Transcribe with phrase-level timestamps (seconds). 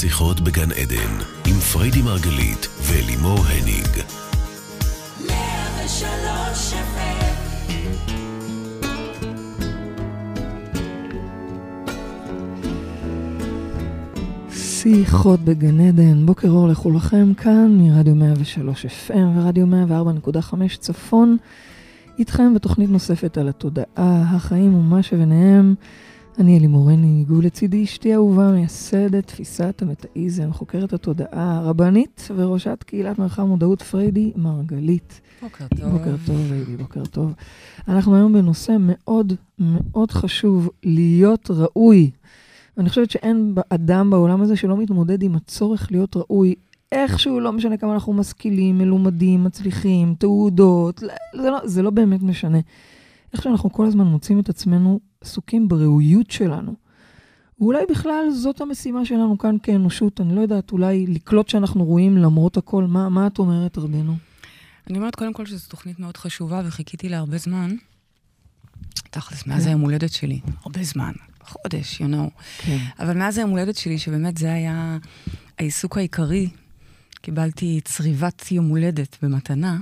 [0.00, 1.14] שיחות בגן עדן,
[1.46, 4.04] עם פריידי מרגלית ולימור הניג.
[14.52, 21.36] שיחות בגן עדן, בוקר אור לכולכם כאן מרדיו 103 FM ורדיו 104.5 צפון,
[22.18, 23.86] איתכם בתוכנית נוספת על התודעה,
[24.36, 25.74] החיים ומה שביניהם.
[26.38, 33.18] אני אלי מורני, ניגעו לצידי אשתי אהובה, מייסדת תפיסת המטאיזם, חוקרת התודעה, רבנית וראשת קהילת
[33.18, 35.20] מרחב מודעות פריידי מרגלית.
[35.42, 35.90] בוקר טוב.
[35.90, 37.34] בוקר טוב, אייבי, בוקר טוב.
[37.88, 42.10] אנחנו היום בנושא מאוד מאוד חשוב, להיות ראוי.
[42.78, 46.54] אני חושבת שאין אדם בעולם הזה שלא מתמודד עם הצורך להיות ראוי.
[46.92, 51.00] איכשהו, לא משנה כמה אנחנו משכילים, מלומדים, מצליחים, תעודות,
[51.34, 52.58] זה לא, זה לא באמת משנה.
[53.32, 56.74] איך שאנחנו כל הזמן מוצאים את עצמנו עסוקים בראויות שלנו.
[57.60, 62.56] ואולי בכלל זאת המשימה שלנו כאן כאנושות, אני לא יודעת, אולי לקלוט שאנחנו רואים למרות
[62.56, 62.84] הכל.
[62.84, 64.16] מה, מה את אומרת, רבנו?
[64.90, 67.74] אני אומרת קודם כל שזו תוכנית מאוד חשובה וחיכיתי לה הרבה זמן.
[69.10, 69.68] תכלס, מאז כן.
[69.68, 71.12] היום הולדת שלי, הרבה זמן,
[71.44, 72.42] חודש, you know.
[72.58, 72.78] כן.
[72.98, 74.98] אבל מאז היום הולדת שלי, שבאמת זה היה
[75.58, 76.48] העיסוק העיקרי,
[77.20, 79.78] קיבלתי צריבת יום הולדת במתנה.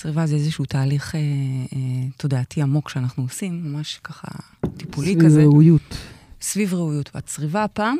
[0.00, 4.28] צריבה זה איזשהו תהליך אה, אה, תודעתי עמוק שאנחנו עושים, ממש ככה
[4.76, 5.40] טיפולי סביב כזה.
[5.40, 5.96] סביב ראויות.
[6.40, 7.10] סביב ראויות.
[7.14, 7.96] והצריבה הפעם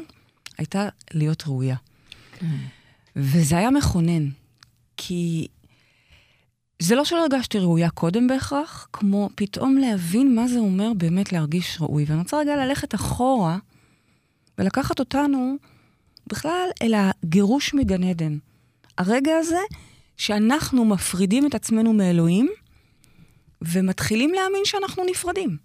[0.59, 1.77] הייתה להיות ראויה.
[2.39, 2.57] כן.
[3.17, 4.29] וזה היה מכונן,
[4.97, 5.47] כי
[6.79, 11.81] זה לא שלא הרגשתי ראויה קודם בהכרח, כמו פתאום להבין מה זה אומר באמת להרגיש
[11.81, 12.05] ראוי.
[12.07, 13.59] ואני רוצה רגע ללכת אחורה
[14.59, 15.57] ולקחת אותנו
[16.27, 18.39] בכלל אל הגירוש מגן עדן.
[18.99, 19.61] הרגע הזה
[20.21, 22.49] שאנחנו מפרידים את עצמנו מאלוהים
[23.63, 25.57] ומתחילים להאמין שאנחנו נפרדים.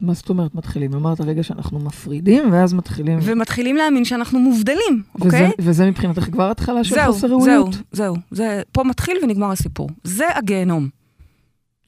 [0.00, 0.94] מה זאת אומרת מתחילים?
[0.94, 3.18] אמרת רגע שאנחנו מפרידים, ואז מתחילים...
[3.22, 5.50] ומתחילים להאמין שאנחנו מובדלים, וזה, אוקיי?
[5.58, 7.72] וזה מבחינתך כבר התחלה של זהו, חוסר ראויות?
[7.72, 8.16] זהו, זהו.
[8.30, 9.90] זה, פה מתחיל ונגמר הסיפור.
[10.04, 10.88] זה הגיהנום.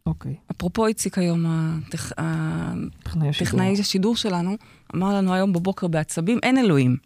[0.06, 0.34] אוקיי.
[0.50, 2.12] אפרופו איציק היום, הטכ...
[2.16, 4.56] הטכנאי השידור שלנו,
[4.94, 6.96] אמר לנו היום בבוקר בעצבים, אין אלוהים.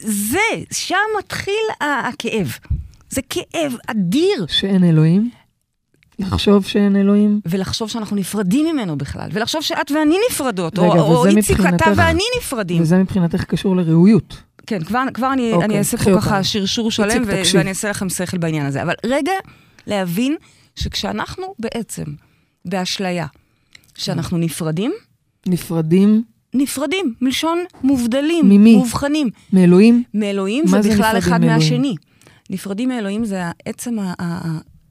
[0.00, 0.38] זה,
[0.72, 2.52] שם מתחיל הכאב.
[3.10, 4.46] זה כאב אדיר.
[4.48, 5.30] שאין אלוהים?
[6.18, 7.40] לחשוב שאין אלוהים?
[7.46, 12.22] ולחשוב שאנחנו נפרדים ממנו בכלל, ולחשוב שאת ואני נפרדות, רגע, או, או איציק, אתה ואני
[12.38, 12.82] נפרדים.
[12.82, 14.36] וזה מבחינתך קשור לראויות.
[14.66, 18.08] כן, כבר, כבר אני, אוקיי, אני אעשה פה ככה שרשור שלם, ו- ואני אעשה לכם
[18.08, 18.82] שכל בעניין הזה.
[18.82, 19.32] אבל רגע,
[19.86, 20.36] להבין
[20.76, 22.04] שכשאנחנו בעצם
[22.64, 23.26] באשליה,
[23.94, 24.92] שאנחנו נפרדים,
[25.46, 26.22] נפרדים?
[26.54, 28.76] נפרדים, מלשון מובדלים, ממי?
[28.76, 29.30] מובחנים.
[29.52, 30.02] מאלוהים?
[30.14, 31.58] מאלוהים ובכלל אחד מאלוהים?
[31.58, 31.94] מהשני.
[32.50, 33.96] נפרדים מאלוהים זה עצם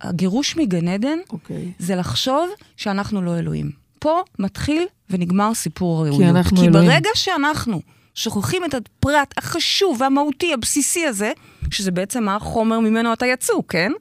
[0.01, 1.33] הגירוש מגן עדן, okay.
[1.33, 1.71] אוקיי.
[1.79, 3.71] זה לחשוב שאנחנו לא אלוהים.
[3.99, 6.21] פה מתחיל ונגמר סיפור הראויות.
[6.21, 6.89] כי אנחנו כי אלוהים.
[6.89, 7.81] ברגע שאנחנו
[8.15, 11.31] שוכחים את הפרט החשוב והמהותי, הבסיסי הזה,
[11.71, 13.91] שזה בעצם החומר ממנו אתה יצוא, כן?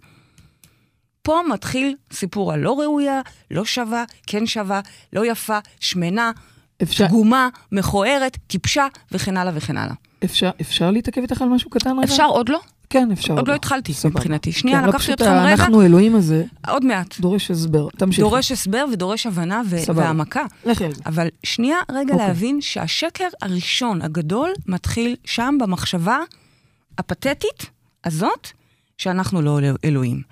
[1.23, 4.81] פה מתחיל סיפור הלא ראויה, לא שווה, כן שווה,
[5.13, 6.31] לא יפה, שמנה,
[6.83, 7.09] אפשר...
[7.09, 9.95] פגומה, מכוערת, טיפשה, וכן הלאה וכן הלאה.
[10.25, 12.05] אפשר, אפשר להתעכב איתך על משהו קטן רגע?
[12.05, 12.61] אפשר, עוד לא.
[12.91, 13.35] כן, אפשר.
[13.35, 14.53] עוד לא התחלתי מבחינתי.
[14.53, 15.53] שנייה, כן, לקחתי אתכם רגע.
[15.53, 16.45] אנחנו אלוהים הזה.
[16.69, 17.21] עוד מעט.
[17.21, 17.89] דורש הסבר.
[17.97, 18.23] תמשיכי.
[18.23, 19.63] דורש הסבר ודורש הבנה
[19.95, 20.45] והעמקה.
[21.07, 22.27] אבל שנייה, רגע אוקיי.
[22.27, 26.19] להבין שהשקר הראשון, הגדול, מתחיל שם במחשבה
[26.99, 27.71] הפתטית
[28.05, 28.49] הזאת,
[28.99, 30.23] שאנחנו לא אלוהים.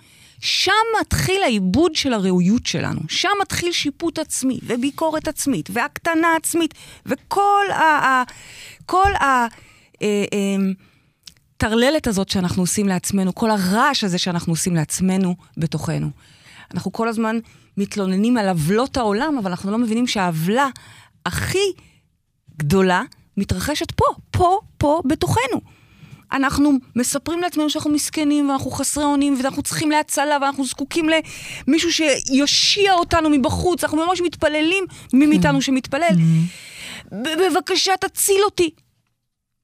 [0.41, 3.01] שם מתחיל העיבוד של הראויות שלנו.
[3.09, 6.75] שם מתחיל שיפוט עצמי, וביקורת עצמית, והקטנה עצמית,
[7.07, 7.83] וכל ה...
[7.83, 8.23] ה
[8.87, 9.47] כל ה...
[11.65, 16.11] הטרללת הזאת שאנחנו עושים לעצמנו, כל הרעש הזה שאנחנו עושים לעצמנו בתוכנו.
[16.75, 17.39] אנחנו כל הזמן
[17.77, 20.69] מתלוננים על עוולות העולם, אבל אנחנו לא מבינים שהעוולה
[21.27, 21.73] הכי
[22.57, 23.03] גדולה
[23.37, 25.61] מתרחשת פה, פה, פה, בתוכנו.
[26.33, 31.07] אנחנו מספרים לעצמנו שאנחנו מסכנים ואנחנו חסרי אונים ואנחנו צריכים להצלה ואנחנו זקוקים
[31.69, 36.17] למישהו שיושיע אותנו מבחוץ, אנחנו ממש מתפללים, מי מאיתנו שמתפלל.
[37.13, 38.71] בבקשה, תציל אותי.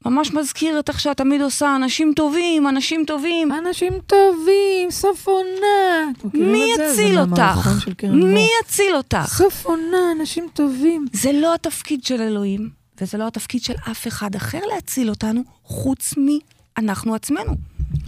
[0.06, 3.52] ממש מזכיר את איך שאת תמיד עושה, אנשים טובים, אנשים טובים.
[3.52, 6.10] אנשים טובים, סוף עונה.
[6.34, 7.68] מי יציל אותך?
[8.02, 9.34] מי יציל אותך?
[9.36, 11.06] סוף עונה, אנשים טובים.
[11.12, 12.70] זה לא התפקיד של אלוהים,
[13.00, 17.52] וזה לא התפקיד של אף אחד אחר להציל אותנו, חוץ מאנחנו עצמנו.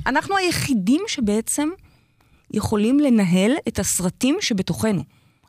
[0.06, 1.69] אנחנו היחידים שבעצם
[2.50, 5.03] יכולים לנהל את הסרטים שבתוכנו.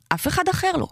[0.10, 0.88] אף אחד אחר לא.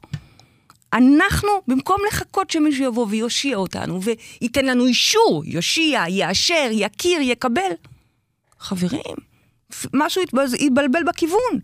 [0.93, 7.71] אנחנו, במקום לחכות שמישהו יבוא ויושיע אותנו וייתן לנו אישור, יושיע, יאשר, יכיר, יקבל,
[8.59, 9.15] חברים,
[9.93, 10.21] משהו
[10.59, 11.59] יתבלבל בכיוון.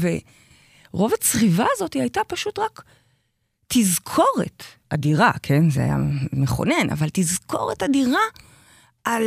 [0.00, 2.82] ורוב הצריבה הזאת הייתה פשוט רק
[3.68, 5.70] תזכורת אדירה, כן?
[5.70, 5.96] זה היה
[6.32, 8.22] מכונן, אבל תזכורת אדירה
[9.04, 9.22] על...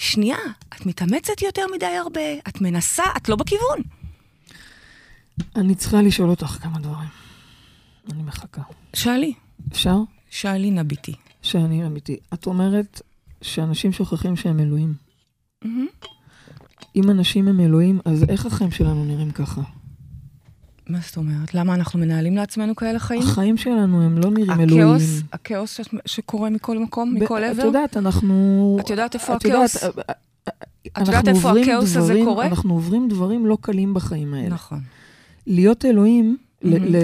[0.00, 0.38] שנייה,
[0.76, 3.80] את מתאמצת יותר מדי הרבה, את מנסה, את לא בכיוון.
[5.56, 7.08] אני צריכה לשאול אותך כמה דברים.
[8.12, 8.62] אני מחכה.
[8.94, 9.32] שאלי,
[9.72, 9.96] אפשר?
[10.30, 11.14] שאלי נביטי.
[11.42, 12.16] שאני אמיתי.
[12.34, 13.00] את אומרת
[13.42, 14.94] שאנשים שוכחים שהם אלוהים.
[16.96, 19.60] אם אנשים הם אלוהים, אז איך החיים שלנו נראים ככה?
[20.88, 21.54] מה זאת אומרת?
[21.54, 23.22] למה אנחנו מנהלים לעצמנו כאלה חיים?
[23.22, 24.82] החיים שלנו הם לא נראים אלוהים.
[24.88, 27.62] הכאוס, הכאוס שאת- שקורה מכל מקום, ב- מכל את עבר?
[27.66, 28.76] יודעת, אנחנו...
[28.80, 29.84] את יודעת איפה את יודעת, הכאוס?
[29.84, 29.88] אה,
[30.48, 30.52] אה,
[31.02, 32.46] את יודעת איפה הכאוס הזה דברים- קורה?
[32.46, 34.48] אנחנו עוברים דברים לא קלים בחיים האלה.
[34.48, 34.80] נכון.
[35.46, 36.36] להיות אלוהים,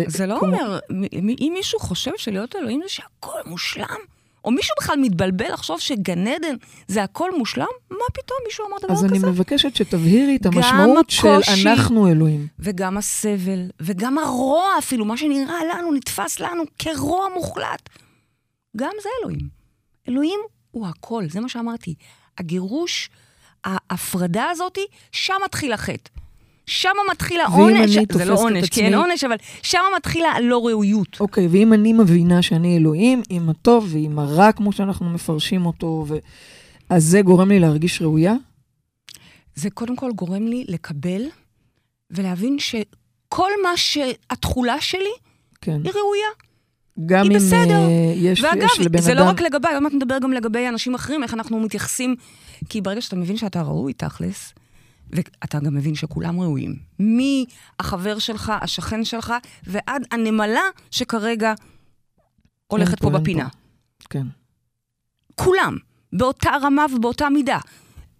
[0.06, 0.78] זה לא אומר,
[1.20, 3.96] אם מישהו חושב שלהיות אלוהים זה שהכל מושלם,
[4.44, 6.54] או מישהו בכלל מתבלבל לחשוב שגן עדן
[6.88, 9.26] זה הכל מושלם, מה פתאום מישהו אמר דבר אז אני כזה?
[9.26, 11.28] מבקשת שתבהירי את המשמעות של
[11.66, 12.46] אנחנו אלוהים.
[12.58, 17.88] וגם הסבל, וגם הרוע אפילו, מה שנראה לנו, נתפס לנו כרוע מוחלט.
[18.76, 19.48] גם זה אלוהים.
[20.08, 21.94] אלוהים הוא הכל, זה מה שאמרתי.
[22.38, 23.10] הגירוש,
[23.64, 24.78] ההפרדה הזאת,
[25.12, 26.10] שם מתחיל החטא.
[26.66, 31.16] שם מתחיל העונש, זה לא עונש, כי אין עצמי- עונש, אבל שם מתחילה הלא ראויות.
[31.20, 36.16] אוקיי, ואם אני מבינה שאני אלוהים, עם הטוב ועם הרע, כמו שאנחנו מפרשים אותו, ו...
[36.90, 38.34] אז זה גורם לי להרגיש ראויה?
[39.54, 41.22] זה קודם כל גורם לי לקבל
[42.10, 45.10] ולהבין שכל מה שהתכולה שלי
[45.60, 45.80] כן.
[45.84, 46.28] היא ראויה.
[47.06, 47.74] גם היא אם בסדר.
[47.88, 49.20] אה, יש, ואגב, יש לבן זה אדם...
[49.20, 52.14] לא רק לגביי, עוד מעט נדבר גם לגבי אנשים אחרים, איך אנחנו מתייחסים.
[52.68, 54.52] כי ברגע שאתה מבין שאתה ראוי, תכלס,
[55.10, 56.76] ואתה גם מבין שכולם ראויים.
[56.98, 59.34] מהחבר שלך, השכן שלך,
[59.66, 60.60] ועד הנמלה
[60.90, 61.54] שכרגע
[62.66, 63.48] הולכת פה טוען בפינה.
[64.10, 64.26] כן.
[65.34, 65.76] כולם,
[66.12, 67.58] באותה רמה ובאותה מידה.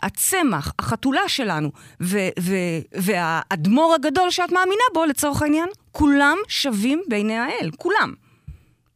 [0.01, 1.71] הצמח, החתולה שלנו,
[2.03, 8.15] ו- ו- והאדמו"ר הגדול שאת מאמינה בו, לצורך העניין, כולם שווים בעיני האל, כולם.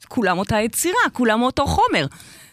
[0.09, 2.07] כולם אותה יצירה, כולם אותו חומר.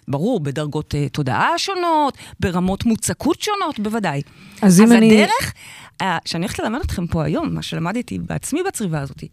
[0.07, 4.21] ברור, בדרגות uh, תודעה שונות, ברמות מוצקות שונות, בוודאי.
[4.62, 5.24] אז אם אז אני...
[5.24, 5.54] הדרך,
[6.01, 9.24] uh, שאני הולכת ללמד אתכם פה היום, מה שלמדתי בעצמי בצריבה הזאת,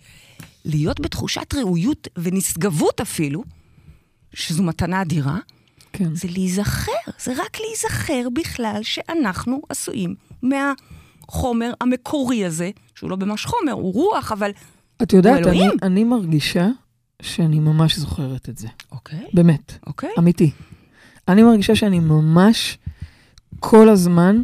[0.64, 3.44] להיות בתחושת ראויות ונשגבות אפילו,
[4.34, 5.38] שזו מתנה אדירה,
[5.92, 6.14] כן.
[6.14, 6.92] זה להיזכר,
[7.24, 14.32] זה רק להיזכר בכלל שאנחנו עשויים מהחומר המקורי הזה, שהוא לא ממש חומר, הוא רוח,
[14.32, 14.50] אבל...
[15.02, 15.68] את יודעת, אני.
[15.82, 16.68] אני מרגישה
[17.24, 18.68] שאני ממש זוכרת את זה.
[18.92, 19.72] אוקיי, באמת.
[19.86, 20.10] אוקיי.
[20.18, 20.50] אמיתי.
[21.28, 22.78] אני מרגישה שאני ממש
[23.60, 24.42] כל הזמן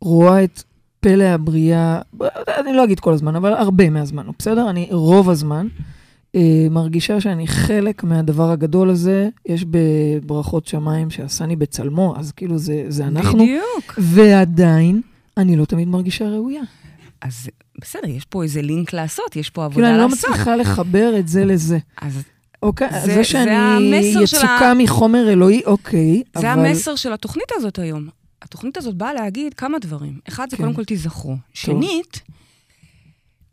[0.00, 0.62] רואה את
[1.00, 2.00] פלא הבריאה,
[2.60, 4.70] אני לא אגיד כל הזמן, אבל הרבה מהזמן, בסדר?
[4.70, 5.66] אני רוב הזמן
[6.34, 9.28] אה, מרגישה שאני חלק מהדבר הגדול הזה.
[9.46, 13.38] יש בברכות שמיים שעשני בצלמו, אז כאילו זה, זה אנחנו.
[13.38, 13.98] בדיוק.
[13.98, 15.00] ועדיין,
[15.36, 16.62] אני לא תמיד מרגישה ראויה.
[17.20, 17.48] אז
[17.80, 20.30] בסדר, יש פה איזה לינק לעשות, יש פה כאילו, עבודה אני לא לעשות.
[20.30, 21.78] מצליחה לחבר את זה לזה.
[22.00, 22.22] אז
[22.62, 26.66] אוקיי, זה- זה, זה שאני של יצוקה ה- מחומר אלוהי, אוקיי, זה אבל...
[26.66, 28.08] המסר של התוכנית הזאת היום.
[28.42, 30.18] התוכנית הזאת באה להגיד כמה דברים.
[30.28, 30.62] אחד, זה כן.
[30.62, 31.36] קודם כל תיזכרו.
[31.54, 32.22] שנית,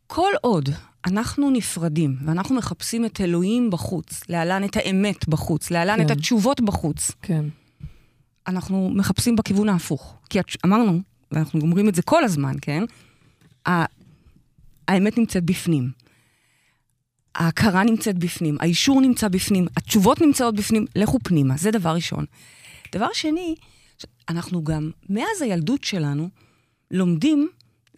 [0.08, 0.70] כל עוד
[1.06, 6.06] אנחנו נפרדים ואנחנו מחפשים את אלוהים בחוץ, להלן את האמת בחוץ, להלן כן.
[6.06, 7.46] את התשובות בחוץ, כן,
[8.48, 10.16] אנחנו מחפשים בכיוון ההפוך.
[10.30, 11.00] כי את- אמרנו,
[11.31, 12.84] ואנחנו אומרים את זה כל הזמן, כן?
[14.88, 15.92] האמת נמצאת בפנים.
[17.36, 22.26] ההכרה נמצאת בפנים, האישור נמצא בפנים, התשובות נמצאות בפנים, לכו פנימה, זה דבר ראשון.
[22.92, 23.56] דבר שני,
[24.30, 26.30] אנחנו גם, מאז הילדות שלנו,
[26.92, 27.50] לומדים,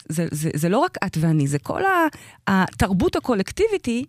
[0.10, 1.82] זה, זה, זה לא רק את ואני, זה כל
[2.48, 4.06] התרבות הקולקטיבית היא,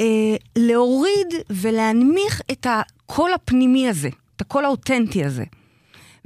[0.00, 5.44] אה, להוריד ולהנמיך את הקול הפנימי הזה, את הקול האותנטי הזה.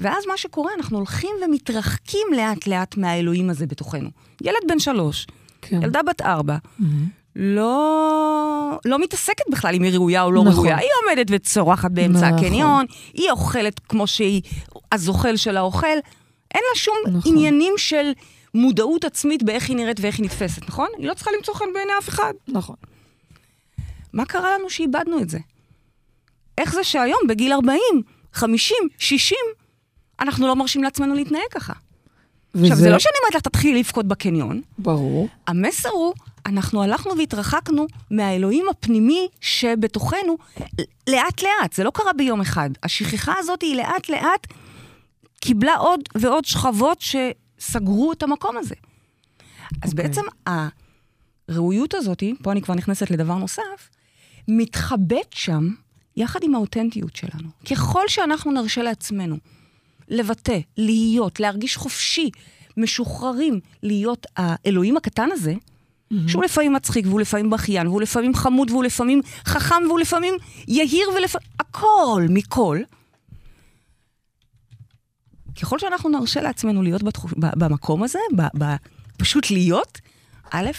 [0.02, 4.10] ואז מה שקורה, אנחנו הולכים ומתרחקים לאט-לאט מהאלוהים הזה בתוכנו.
[4.42, 5.26] ילד בן שלוש,
[5.62, 5.82] כן.
[5.82, 7.22] ילדה בת ארבע, מהמם.
[7.36, 10.54] לא, לא מתעסקת בכלל אם היא ראויה או לא נכון.
[10.56, 10.76] ראויה.
[10.76, 12.38] היא עומדת וצורחת באמצע נכון.
[12.38, 14.42] הקניון, היא אוכלת כמו שהיא,
[14.92, 15.86] הזוחל של האוכל.
[16.54, 17.32] אין לה שום נכון.
[17.32, 18.10] עניינים של
[18.54, 20.88] מודעות עצמית באיך היא נראית ואיך היא נתפסת, נכון?
[20.98, 22.32] היא לא צריכה למצוא חן בעיני אף אחד.
[22.48, 22.76] נכון.
[24.12, 25.38] מה קרה לנו שאיבדנו את זה?
[26.58, 27.80] איך זה שהיום, בגיל 40,
[28.32, 29.38] 50, 60,
[30.22, 31.72] אנחנו לא מרשים לעצמנו להתנהג ככה?
[32.54, 34.60] עכשיו, זה לא שאני אומרת לך, תתחילי לבכות בקניון.
[34.78, 35.28] ברור.
[35.46, 36.14] המסר הוא,
[36.46, 40.36] אנחנו הלכנו והתרחקנו מהאלוהים הפנימי שבתוכנו
[41.08, 42.70] לאט-לאט, זה לא קרה ביום אחד.
[42.82, 44.46] השכחה הזאת היא לאט-לאט
[45.40, 48.74] קיבלה עוד ועוד שכבות שסגרו את המקום הזה.
[49.82, 50.08] אז אוקיי.
[50.08, 53.90] בעצם הראויות הזאת, פה אני כבר נכנסת לדבר נוסף,
[54.48, 55.68] מתחבאת שם
[56.16, 57.48] יחד עם האותנטיות שלנו.
[57.70, 59.36] ככל שאנחנו נרשה לעצמנו
[60.12, 62.30] לבטא, להיות, להרגיש חופשי,
[62.76, 65.54] משוחררים, להיות האלוהים הקטן הזה,
[66.28, 70.34] שהוא לפעמים מצחיק, והוא לפעמים בכיין, והוא לפעמים חמוד, והוא לפעמים חכם, והוא לפעמים
[70.68, 71.48] יהיר, ולפעמים...
[71.60, 72.78] הכל מכל.
[75.60, 77.32] ככל שאנחנו נרשה לעצמנו להיות בתחוש...
[77.36, 78.76] במקום הזה, ב- ב-
[79.16, 79.98] פשוט להיות,
[80.50, 80.70] א',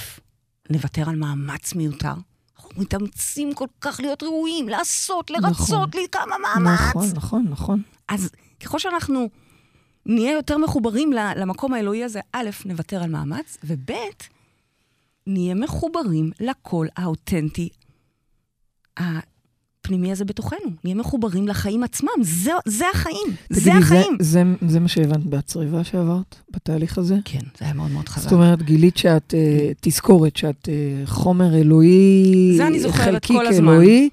[0.69, 2.13] נוותר על מאמץ מיותר.
[2.57, 6.79] אנחנו מתאמצים כל כך להיות ראויים, לעשות, לרצות, לי כמה מאמץ.
[6.89, 7.81] נכון, נכון, נכון.
[8.07, 8.29] אז
[8.63, 9.29] ככל שאנחנו
[10.05, 13.91] נהיה יותר מחוברים למקום האלוהי הזה, א', נוותר על מאמץ, וב',
[15.27, 17.69] נהיה מחוברים לקול האותנטי
[18.97, 20.71] הפנימי הזה בתוכנו.
[20.83, 22.09] נהיה מחוברים לחיים עצמם.
[22.21, 24.17] זה, זה החיים, זה תגידי, החיים.
[24.19, 27.15] זה, זה מה שהבנת בהצריבה שעברת, בתהליך הזה?
[27.25, 28.23] כן, זה היה מאוד מאוד חזק.
[28.23, 33.47] זאת אומרת, גילית שאת, אה, תזכורת שאת אה, חומר אלוהי, זה אני זוכרת חלקיק כל
[33.47, 33.73] הזמן.
[33.73, 34.09] אלוהי.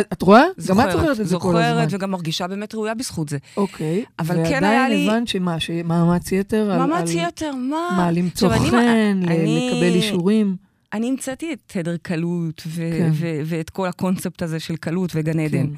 [0.00, 0.42] את, את רואה?
[0.68, 1.82] גם את זוכרת את זה כל הזמן.
[1.84, 3.38] זוכרת וגם מרגישה באמת ראויה בזכות זה.
[3.56, 4.04] אוקיי.
[4.18, 6.74] אבל כן היה לי- ועדיין הבנת שמה, שמאמץ יתר.
[6.78, 7.88] מאמץ על, יתר, מה?
[7.96, 10.56] מה, למצוא חן, אני- לקבל אישורים?
[10.92, 13.10] אני המצאתי את תדר קלות, ו- כן.
[13.12, 15.66] ו- ואת כל הקונספט הזה של קלות וגן עדן.
[15.66, 15.72] כן.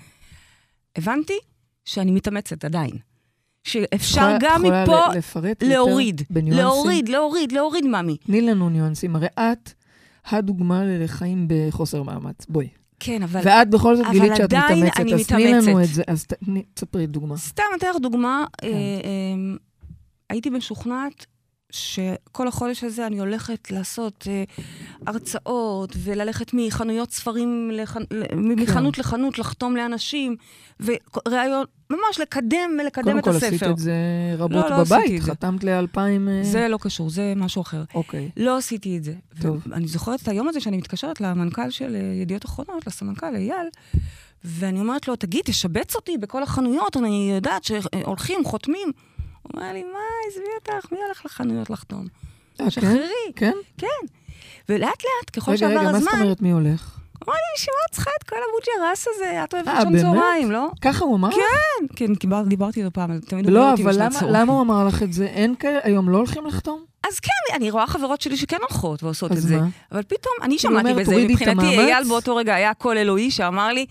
[0.96, 1.38] הבנתי
[1.84, 2.90] שאני מתאמצת עדיין.
[3.64, 4.98] שאפשר גם מפה
[5.62, 6.22] להוריד.
[6.50, 8.16] להוריד, להוריד, להוריד, ממי.
[8.16, 9.16] תני לנו ניואנסים.
[9.16, 9.72] הרי את
[10.30, 12.46] הדוגמה לחיים בחוסר מאמץ.
[12.48, 12.68] בואי.
[13.00, 13.40] כן, אבל...
[13.44, 15.80] ואת בכל זאת גילית שאת מתאמצת, אז תני לנו.
[15.80, 16.02] את זה.
[16.06, 16.26] אז
[16.74, 17.36] תספרי דוגמה.
[17.36, 18.66] סתם אתן לך דוגמה, כן.
[18.66, 19.56] אה, אה,
[20.30, 21.26] הייתי משוכנעת
[21.70, 24.44] שכל החודש הזה אני הולכת לעשות אה,
[25.06, 27.96] הרצאות וללכת מחנויות ספרים, לח...
[27.96, 30.36] ל- מחנות לחנות, לחתום לאנשים,
[30.80, 33.46] וראיון, ממש לקדם ולקדם קודם את כל הספר.
[33.46, 33.94] עשית את זה
[34.38, 35.22] רבות לא, לא בבית.
[35.22, 36.28] חתמת לאלפיים...
[36.28, 37.84] אה, זה לא קשור, זה משהו אחר.
[37.94, 38.30] אוקיי.
[38.36, 39.14] לא עשיתי את זה.
[39.42, 39.62] טוב.
[39.72, 43.66] אני זוכרת את היום הזה שאני מתקשרת למנכ"ל של אה, ידיעות אחרונות, לסמנכ"ל אייל,
[44.44, 48.88] ואני אומרת לו, תגיד, תשבץ אותי בכל החנויות, אני יודעת שהולכים, חותמים.
[49.42, 52.06] הוא אומר לי, מה, עזבי אותך, מי הולך לחנויות לחתום?
[52.60, 52.70] אה, כן?
[52.70, 53.32] שחררי.
[53.36, 53.52] כן?
[53.78, 53.86] כן.
[54.68, 56.96] ולאט לאט, ככל רגע, שעבר רגע, מה זאת הזמן, אומרת מי הולך?
[57.28, 59.44] אמר לי, מה את צריכה את כל הבוג'י הרס הזה?
[59.44, 60.04] את אוהבת אה, לישון באמת?
[60.04, 60.68] צהריים, לא?
[60.80, 61.30] ככה הוא אמר?
[61.30, 65.12] כן, כן, קיבל- דיברתי איתו פעם, תמיד הוא לא, אבל למה- הוא אמר לך את
[65.12, 65.24] זה?
[65.26, 66.84] אין כאלה, היום לא הולכים לחתום?
[67.08, 69.56] אז כן, אני רואה חברות שלי שכן הולכות ועושות את אז זה.
[69.60, 69.66] מה?
[69.92, 71.78] אבל פתאום, אני שמעתי בזה, "תורידי את מבחינתי, המאמץ"?
[71.78, 73.86] אייל באותו רגע היה קול אלוהי שאמר לי,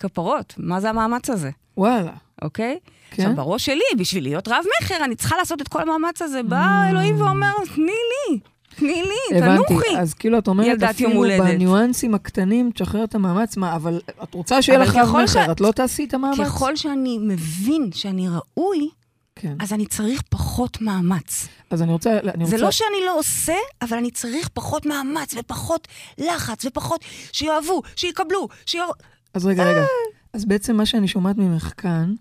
[0.00, 2.12] כפרות, מה זה המאמץ הזה, וואלה.
[2.42, 2.78] אוקיי?
[3.10, 3.22] כן?
[3.22, 6.42] עכשיו, בראש שלי, בשביל להיות רב-מכר, אני צריכה לעשות את כל המאמץ הזה.
[6.42, 6.86] בא.
[6.90, 8.38] אלוהים ואומר, תני לי,
[8.76, 9.62] תני לי, הבנתי.
[9.68, 9.96] תנוחי.
[9.98, 11.20] אז כאילו, את אומרת, אפילו.
[11.38, 15.52] בניואנסים הקטנים, תשחרר את המאמץ, מה, אבל את רוצה שיהיה לך רב ככל ש- מכר,
[15.52, 16.40] את לא תעשי את המאמץ?
[16.40, 18.88] ככל שאני מבין שאני ראוי,
[19.36, 19.54] כן.
[19.60, 21.48] אז אני צריך פחות מאמץ.
[21.70, 22.18] אז אני רוצה...
[22.34, 25.88] אני זה רוצה- לא שאני לא עושה, אבל אני צריך פחות מאמץ ופחות
[26.18, 27.00] לחץ ופחות
[27.32, 28.92] שיאהבו, שיקבלו, שיאהבו.
[29.34, 29.84] אז רגע, רגע.
[30.32, 32.14] אז בעצם מה שאני שומעת ממך כאן,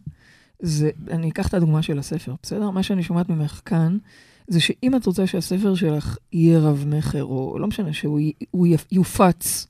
[0.62, 2.70] זה, אני אקח את הדוגמה של הספר, בסדר?
[2.70, 3.98] מה שאני שומעת ממך כאן,
[4.48, 9.68] זה שאם את רוצה שהספר שלך יהיה רב-מכר, או לא משנה, שהוא יופץ,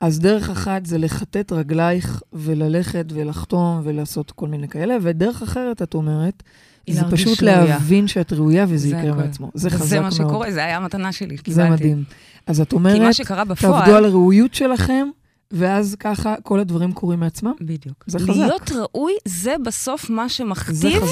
[0.00, 5.94] אז דרך אחת זה לכתת רגלייך וללכת ולחתום ולעשות כל מיני כאלה, ודרך אחרת, את
[5.94, 6.42] אומרת,
[6.90, 7.64] זה פשוט ראויה.
[7.64, 9.20] להבין שאת ראויה וזה זה יקרה הכל.
[9.22, 9.50] מעצמו.
[9.54, 10.12] זה חזק מה מאוד.
[10.12, 11.70] שקורה, זה היה המתנה שלי, זה קיבלתי.
[11.70, 12.04] מדהים.
[12.46, 13.72] אז את אומרת, מה בפועל...
[13.72, 15.08] תעבדו על הראויות שלכם,
[15.52, 17.52] ואז ככה כל הדברים קורים מעצמם?
[17.60, 18.04] בדיוק.
[18.06, 18.28] זה חזק.
[18.28, 21.02] להיות ראוי, זה בסוף מה שמכתיב.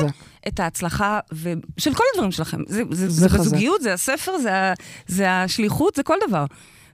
[0.48, 1.52] את ההצלחה ו...
[1.78, 2.58] של כל הדברים שלכם.
[2.66, 3.38] זה, זה, זה זה.
[3.38, 4.50] בזוגיות, זה הספר, זה.
[5.06, 6.44] זה השליחות, זה כל דבר.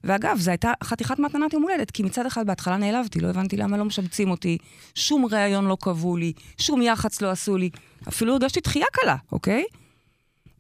[0.05, 3.77] ואגב, זו הייתה חתיכת מתנת יום הולדת, כי מצד אחד בהתחלה נעלבתי, לא הבנתי למה
[3.77, 4.59] לא משבצים אותי,
[4.95, 7.71] שום ראיון לא קבעו לי, שום יח"צ לא עשו לי,
[8.09, 9.65] אפילו הרגשתי דחייה קלה, אוקיי?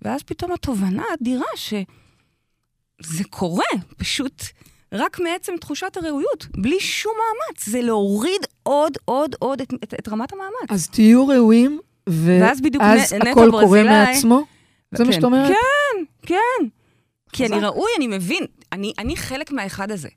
[0.02, 3.64] ואז פתאום התובנה האדירה שזה קורה,
[3.96, 4.42] פשוט
[4.94, 7.66] רק מעצם תחושת הראויות, בלי שום מאמץ.
[7.68, 10.70] זה להוריד עוד, עוד, עוד את, את, את רמת המאמץ.
[10.70, 14.42] אז תהיו ראויים, ואז בדיוק ואז נטע הכל קורה מעצמו?
[14.94, 15.16] זה מה כן.
[15.16, 15.48] שאת אומרת?
[15.48, 16.66] כן, כן.
[17.32, 17.60] כי אני.
[17.60, 18.44] ראוי, אני מבין.
[18.72, 20.08] אני, אני חלק מהאחד הזה.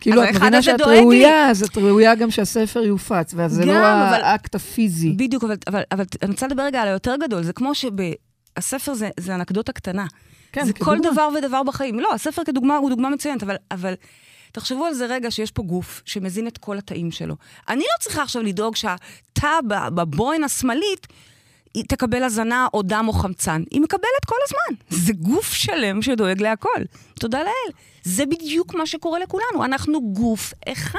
[0.00, 0.80] כאילו, את מבינה שאת.
[0.80, 5.10] ראויה, אז את ראויה גם שהספר יופץ, ואז זה לא אבל- האקט הפיזי.
[5.10, 7.42] בדיוק, אבל, אבל, אבל אני רוצה לדבר רגע על היותר גדול.
[7.42, 10.06] זה כמו שהספר זה, זה אנקדוטה קטנה.
[10.60, 10.96] כן, זה כדוגמה.
[10.96, 12.00] כל דבר ודבר בחיים.
[12.00, 13.94] לא, הספר כדוגמה הוא דוגמה מצוינת, אבל, אבל
[14.52, 17.34] תחשבו על זה רגע שיש פה גוף שמזין את כל התאים שלו.
[17.68, 21.06] אני לא צריכה עכשיו לדאוג שהתא ב- בבוין השמאלית
[21.74, 23.62] היא תקבל הזנה או דם או חמצן.
[23.70, 24.76] היא מקבלת כל הזמן.
[25.04, 26.80] זה גוף שלם שדואג להכל.
[27.20, 27.72] תודה לאל.
[28.02, 29.64] זה בדיוק מה שקורה לכולנו.
[29.64, 30.98] אנחנו גוף אחד.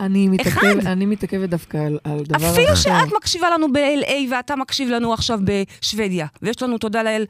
[0.00, 0.48] אני מתעכב-
[0.78, 0.86] אחד.
[0.86, 2.52] אני מתעכבת דווקא על על דבר אחר.
[2.52, 7.24] אפילו שאת מקשיבה לנו ב-LA ואתה מקשיב לנו עכשיו בשוודיה, ויש לנו, תודה לאל,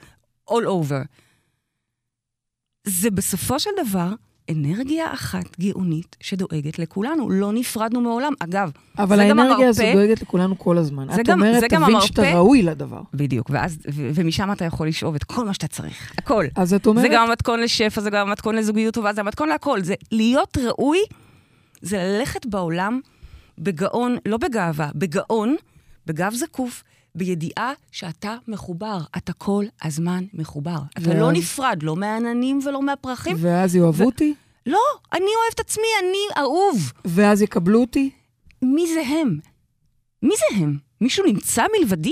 [0.50, 1.04] all over.
[2.88, 4.08] זה בסופו של דבר
[4.50, 7.30] אנרגיה אחת גאונית שדואגת לכולנו.
[7.30, 8.32] לא נפרדנו מעולם.
[8.40, 9.96] אגב, אבל זה גם האנרגיה הזו המרפא.
[9.98, 11.06] דואגת לכולנו כל הזמן.
[11.14, 12.36] זה את גם- אומרת, זה גם תבין שאתה המרפא.
[12.36, 13.00] ראוי לדבר.
[13.14, 16.12] בדיוק, ואז, ו- ומשם אתה יכול לשאוב את כל מה שאתה צריך.
[16.18, 16.44] הכל.
[16.56, 19.82] אז את אומרת, זה גם המתכון לשפע, זה גם המתכון לזוגיות טובה, זה המתכון להכל.
[19.82, 20.98] זה להיות ראוי,
[21.82, 23.00] זה ללכת בעולם
[23.58, 25.56] בגאון, לא בגאווה, בגאון,
[26.06, 26.82] בגב זקוף,
[27.18, 30.78] בידיעה שאתה מחובר, אתה כל הזמן מחובר.
[30.98, 33.36] אתה ואז- לא נפרד, לא מהעננים ולא מהפרחים.
[33.40, 34.34] ואז יאהבו אותי?
[34.66, 34.78] לא,
[35.12, 36.92] אני אוהבת עצמי, אני אהוב.
[37.04, 38.10] ואז יקבלו אותי?
[38.62, 39.38] מי זה הם?
[40.22, 40.78] מי זה הם?
[41.00, 42.10] מישהו נמצא מלבדי?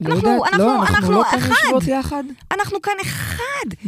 [0.00, 1.38] לא אנחנו- יודעת, אנחנו- לא, אנחנו אנחנו לא כאן.
[1.40, 2.24] יושבות יחד?
[2.52, 3.70] אנחנו כאן אחד.
[3.82, 3.86] Hmm.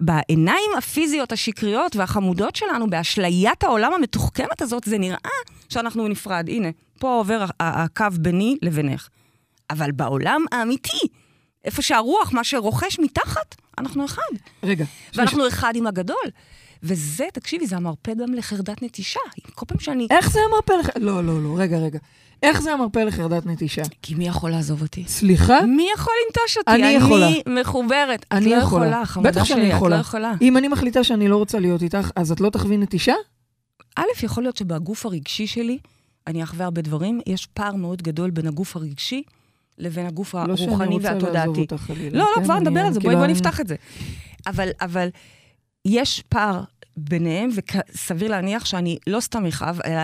[0.00, 5.18] בעיניים הפיזיות השקריות והחמודות שלנו, באשליית העולם המתוחכמת הזאת, זה נראה
[5.68, 6.48] שאנחנו נפרד.
[6.48, 6.68] הנה,
[6.98, 9.08] פה עובר הקו ביני לבינך.
[9.70, 10.98] אבל בעולם האמיתי,
[11.64, 14.22] איפה שהרוח, מה שרוכש מתחת, אנחנו אחד.
[14.62, 14.84] רגע.
[15.14, 16.26] ואנחנו אחד עם הגדול.
[16.82, 19.20] וזה, תקשיבי, זה המרפא גם לחרדת נטישה.
[19.54, 20.06] כל פעם שאני...
[20.10, 20.88] איך זה המרפא לח...
[20.96, 21.98] לא, לא, לא, רגע, רגע.
[22.42, 23.82] איך זה המרפא לחרדת נטישה?
[24.02, 25.04] כי מי יכול לעזוב אותי?
[25.08, 25.60] סליחה?
[25.66, 26.70] מי יכול לנטוש אותי?
[26.70, 27.26] אני יכולה.
[27.26, 28.20] אני מחוברת.
[28.20, 28.86] את אני לא יכולה.
[28.86, 29.96] יכולה, חמודה בטח שאני שלי, את יכולה.
[29.96, 30.34] לא יכולה.
[30.42, 33.14] אם אני מחליטה שאני לא רוצה להיות איתך, אז את לא תחווי נטישה?
[33.96, 35.78] א', יכול להיות שבגוף הרגשי שלי,
[36.26, 39.22] אני אחווה הרבה דברים, יש פער מאוד גדול בין הגוף הרגשי
[39.78, 41.66] לבין הגוף לא הרוחני והתודעתי.
[41.76, 42.18] חלילה.
[42.18, 42.40] לא, כן?
[42.40, 43.76] לא, כבר נדבר על זה, בואי כאילו, בואי נפתח את זה.
[44.46, 45.08] אבל, אבל
[45.84, 46.62] יש פער
[46.96, 50.00] ביניהם, וסביר להניח שאני לא סתם אכאב, אלא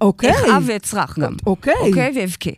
[0.00, 0.30] אוקיי.
[0.30, 1.34] אכאב ואצרח גם.
[1.46, 1.74] אוקיי.
[1.88, 2.12] אוקיי?
[2.16, 2.50] ואבכה.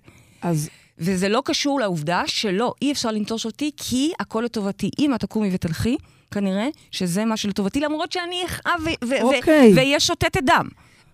[0.42, 4.90] אז וזה לא קשור לעובדה שלא, אי אפשר לנטוש אותי, כי הכל לטובתי.
[4.98, 5.96] אם את תקומי ותלכי,
[6.30, 9.72] כנראה שזה מה שלטובתי, למרות שאני אכאב ו- ו- אוקיי.
[9.72, 10.68] ו- ואהיה שותתת דם,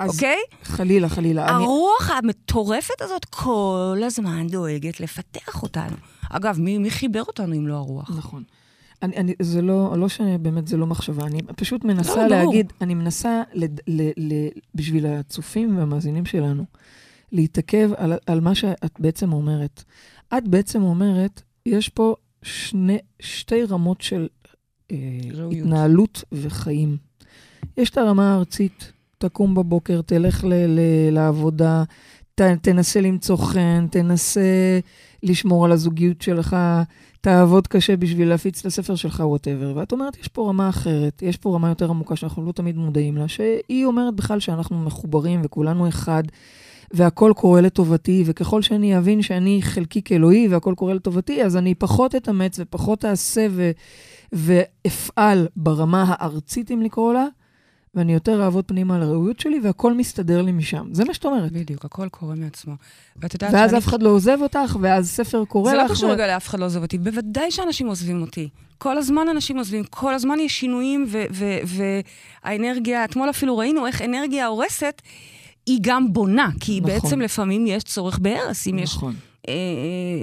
[0.09, 0.39] אוקיי?
[0.63, 1.45] חלילה, חלילה.
[1.57, 5.97] אני- הרוח המטורפת הזאת כל הזמן דואגת לפתח אותנו.
[6.31, 8.11] אגב, מי, מי חיבר אותנו אם לא הרוח?
[8.19, 8.43] נכון.
[9.03, 12.53] אני, אני, זה לא, לא שבאמת זה לא מחשבה, אני פשוט מנסה לא, ברור.
[12.53, 16.65] להגיד, אני מנסה, לד, ל, ל, בשביל הצופים והמאזינים שלנו,
[17.33, 19.85] להתעכב על, על מה שאת בעצם אומרת.
[20.39, 24.29] את בעצם אומרת, יש פה שני, שתי רמות של
[24.91, 24.97] אה,
[25.35, 25.67] ראויות.
[25.67, 26.97] התנהלות וחיים.
[27.77, 28.93] יש את הרמה הארצית,
[29.23, 31.85] תקום בבוקר, תלך ל, ל, לעבודה,
[32.35, 34.41] ת, תנסה למצוא חן, תנסה
[35.23, 36.57] לשמור על הזוגיות שלך,
[37.21, 39.73] תעבוד קשה בשביל להפיץ את הספר שלך, וואטאבר.
[39.77, 43.17] ואת אומרת, יש פה רמה אחרת, יש פה רמה יותר עמוקה שאנחנו לא תמיד מודעים
[43.17, 46.23] לה, שהיא אומרת בכלל שאנחנו מחוברים וכולנו אחד,
[46.91, 52.15] והכל קורה לטובתי, וככל שאני אבין שאני חלקיק אלוהי והכל קורה לטובתי, אז אני פחות
[52.15, 53.71] אתאמץ ופחות אעשה ו...
[54.33, 57.27] ואפעל ברמה הארצית, אם לקרוא לה,
[57.95, 60.87] ואני יותר אעבוד פנימה על הראויות שלי, והכל מסתדר לי משם.
[60.93, 61.53] זה מה שאת אומרת.
[61.53, 62.75] בדיוק, הכל קורה מעצמו.
[63.17, 65.91] ואת יודעת ואז שאני- אף אחד לא עוזב אותך, ואז ספר קורא זה לך.
[65.91, 66.99] לא קשור רגע לאף אחד לא עוזב אותי.
[66.99, 68.49] בוודאי שאנשים עוזבים אותי.
[68.79, 71.07] כל הזמן אנשים עוזבים, כל הזמן יש שינויים,
[72.45, 75.03] והאנרגיה, אתמול אפילו ראינו איך אנרגיה הורסת,
[75.67, 76.93] היא גם בונה, כי נכון.
[76.93, 79.15] בעצם לפעמים יש צורך בהרס, אם יש נכון,
[79.49, 79.53] אה,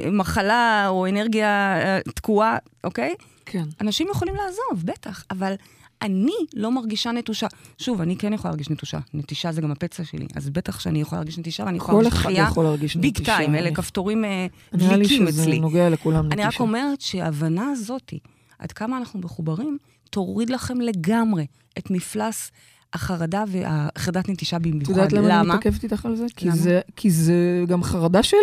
[0.06, 1.48] אה, מחלה או אנרגיה
[1.82, 3.16] אה, תקועה, אוקיי?
[3.46, 3.64] כן.
[3.82, 5.54] אנשים יכולים לעזוב, בטח, אבל
[6.02, 7.48] אני לא מרגישה נטושה.
[7.78, 9.00] שוב, אני כן יכולה להרגיש נטושה.
[9.14, 12.20] נטישה זה גם הפצע שלי, אז בטח שאני יכולה להרגיש נטישה, ואני יכולה כל להרגיש
[12.20, 13.20] אחד חיה יכול להרגיש נטישה.
[13.20, 15.60] ביג טיים, אלה כפתורים אה, נראה לי דליקים שזה אצלי.
[15.60, 16.42] נוגע לכולם נטישה.
[16.42, 18.14] אני רק אומרת שההבנה הזאת,
[18.60, 19.78] עד כמה אנחנו מחוברים,
[20.10, 21.46] תוריד לכם לגמרי
[21.78, 22.52] את מפלס
[22.94, 24.92] החרדה והחרדת נטישה את במיוחד.
[24.92, 25.56] יודעת למה אני למה?
[25.56, 26.26] מתעכבת איתך על זה?
[26.36, 26.56] כי למה?
[26.56, 26.82] זה?
[26.96, 28.40] כי זה גם חרדה שלי.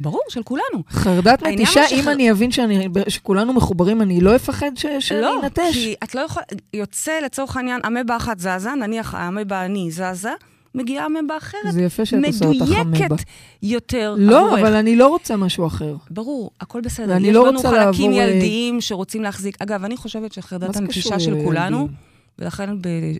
[0.00, 0.82] ברור, של כולנו.
[0.90, 5.72] חרדת נטישה, אם אני אבין שאני- שכולנו מחוברים, אני לא אפחד ש- שאני לא, אנטש.
[5.72, 10.30] כי את לא יכולה, יוצא לצורך העניין, אמבה אחת זזה, נניח האמבה אני זזה,
[10.74, 12.84] מגיעה אמבה אחרת, זה יפה שאת עושה אותך אמבה.
[12.84, 13.24] מדויקת
[13.62, 14.60] יותר לא, עבורך.
[14.60, 15.96] אבל אני לא רוצה משהו אחר.
[16.10, 17.08] ברור, הכל בסדר.
[17.12, 19.56] ואני יש לא רוצה חלקים לעבור, אה, ילדיים שרוצים להחזיק.
[19.62, 21.94] אגב, אני חושבת שחרדת הנטישה של כולנו, לילדים?
[22.38, 22.70] ולכן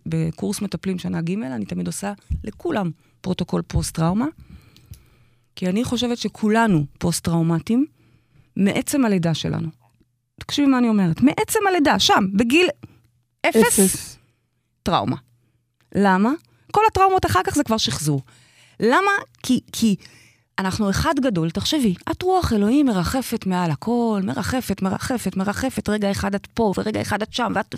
[0.06, 2.12] בקורס מטפלים שנה ג' אני תמיד עושה
[2.44, 4.26] לכולם פרוטוקול פוסט-טראומה,
[5.57, 7.87] כי אני חושבת שכולנו פוסט-טראומטיים
[8.57, 9.69] מעצם הלידה שלנו.
[10.40, 11.21] תקשיבי מה אני אומרת.
[11.21, 12.69] מעצם הלידה, שם, בגיל
[13.47, 14.19] אפס, אפס.
[14.83, 15.17] טראומה.
[15.95, 16.33] למה?
[16.73, 18.23] כל הטראומות אחר כך זה כבר שחזור.
[18.81, 19.11] למה?
[19.43, 19.97] כי, כי
[20.59, 26.35] אנחנו אחד גדול, תחשבי, את רוח אלוהים מרחפת מעל הכל, מרחפת, מרחפת, מרחפת, רגע אחד
[26.35, 27.75] את פה, ורגע אחד את שם, ואת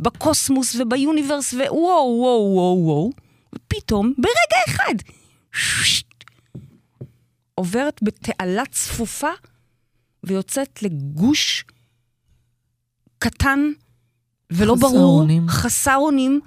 [0.00, 3.10] בקוסמוס וביוניברס, ווואו, וואו, וואו, וואו,
[3.54, 4.94] ופתאום, ברגע אחד,
[5.52, 6.07] ששט,
[7.58, 9.30] עוברת בתעלה צפופה,
[10.24, 11.64] ויוצאת לגוש
[13.18, 13.70] קטן
[14.50, 15.48] ולא חסר ברור, אונים.
[15.48, 16.40] חסר אונים,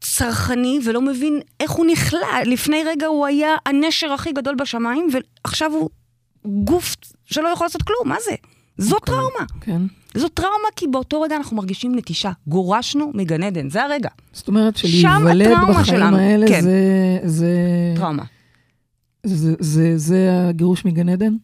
[0.00, 2.42] צרכני, ולא מבין איך הוא נכלא.
[2.46, 5.90] לפני רגע הוא היה הנשר הכי גדול בשמיים, ועכשיו הוא
[6.46, 8.34] גוף שלא יכול לעשות כלום, מה זה?
[8.78, 9.14] זו אוקיי.
[9.14, 9.46] טראומה.
[9.60, 9.82] כן.
[10.14, 12.32] זו טראומה כי באותו רגע אנחנו מרגישים נטישה.
[12.46, 14.08] גורשנו מגן עדן, זה הרגע.
[14.32, 16.60] זאת אומרת שלהיוולד בחיים שלנו, האלה כן.
[16.62, 17.18] זה...
[17.24, 17.54] זה...
[17.96, 18.24] טראומה.
[19.26, 21.36] זה, זה, זה הגירוש מגן עדן?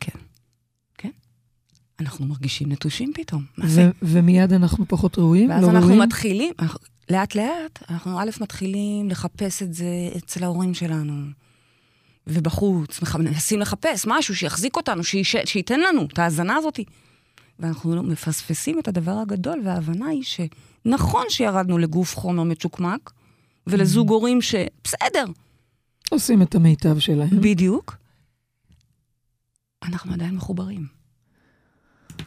[2.01, 3.83] אנחנו מרגישים נטושים פתאום, מה זה?
[3.87, 5.51] ו- ומיד אנחנו פחות ראויים?
[5.51, 6.03] ואז לא אנחנו ראויים?
[6.03, 6.79] מתחילים, אנחנו-
[7.11, 9.87] לאט לאט, אנחנו א', מתחילים לחפש את זה
[10.17, 11.27] אצל ההורים שלנו.
[12.27, 16.81] ובחוץ מנסים לחפש משהו שיחזיק אותנו, שיש, שייתן לנו את ההאזנה הזאת.
[17.59, 23.11] ואנחנו לא מפספסים את הדבר הגדול, וההבנה היא שנכון שירדנו לגוף חומר מצ'וקמק,
[23.67, 25.25] ולזוג הורים שבסדר,
[26.11, 27.41] עושים את המיטב שלהם.
[27.41, 27.97] בדיוק,
[29.83, 30.87] אנחנו עדיין מחוברים.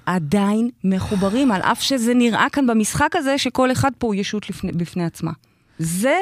[0.05, 4.71] עדיין מחוברים, על אף שזה נראה כאן במשחק הזה שכל אחד פה הוא ישות לפני,
[4.71, 5.31] בפני עצמה.
[5.79, 6.15] זה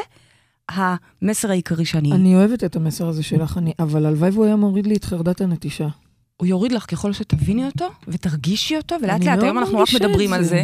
[0.69, 2.11] המסר העיקרי שאני...
[2.11, 5.41] אני אוהבת את המסר הזה שלך, אני, אבל הלוואי והוא היה מוריד לי את חרדת
[5.41, 5.87] הנטישה.
[6.37, 10.01] הוא יוריד לך ככל שתביני אותו ותרגישי אותו, ולאט לאט, מאוד היום אנחנו רק את
[10.01, 10.63] מדברים על זה,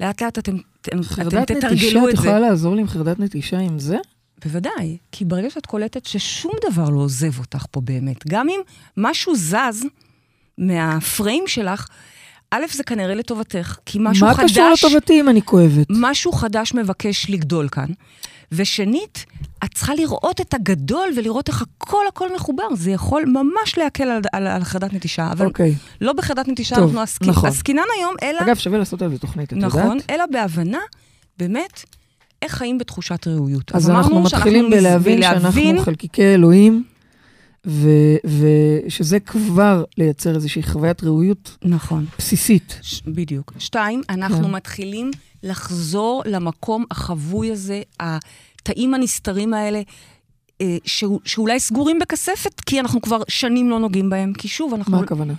[0.00, 2.22] לאט לאט אתם, אתם, חרדת אתם נטישה, תתרגלו את את זה.
[2.22, 3.96] יכולה לעזור לי עם חרדת נטישה עם זה?
[4.44, 8.60] בוודאי, כי ברגע שאת קולטת ששום דבר לא עוזב אותך פה באמת, גם אם
[8.96, 9.86] משהו זז
[10.58, 11.86] מהפריים שלך,
[12.50, 14.50] א', זה כנראה לטובתך, כי משהו מה חדש...
[14.50, 15.86] קשור לטובתי אם אני כואבת?
[15.90, 17.86] משהו חדש מבקש לגדול כאן.
[18.52, 19.26] ושנית,
[19.64, 22.74] את צריכה לראות את הגדול ולראות איך הכל הכל מחובר.
[22.74, 25.74] זה יכול ממש להקל על, על, על חרדת נטישה, אבל אוקיי.
[26.00, 27.48] לא בחרדת נטישה טוב, אנחנו נכון.
[27.48, 30.10] עסקינן היום, אלא, אגב, שווה לעשות על זה תוכנית, את נכון, יודעת?
[30.10, 30.78] אלא בהבנה,
[31.38, 31.84] באמת,
[32.42, 33.72] איך חיים בתחושת ראויות.
[33.74, 35.50] אז אנחנו אמרנו שאנחנו מתחילים בלהבין שאנחנו
[35.84, 36.84] חלקיקי אלוהים,
[37.66, 38.16] ו-
[38.86, 42.06] ושזה כבר לייצר איזושהי חוויית ראויות נכון.
[42.18, 42.78] בסיסית.
[42.82, 43.52] ש- בדיוק.
[43.58, 44.50] שתיים, אנחנו כן.
[44.50, 45.10] מתחילים
[45.42, 49.82] לחזור למקום החבוי הזה, התאים הנסתרים האלה,
[50.60, 54.32] אה, שאו- שאולי סגורים בכספת, כי אנחנו כבר שנים לא נוגעים בהם.
[54.32, 54.96] כי שוב, אנחנו...
[54.96, 55.34] מה הכוונה?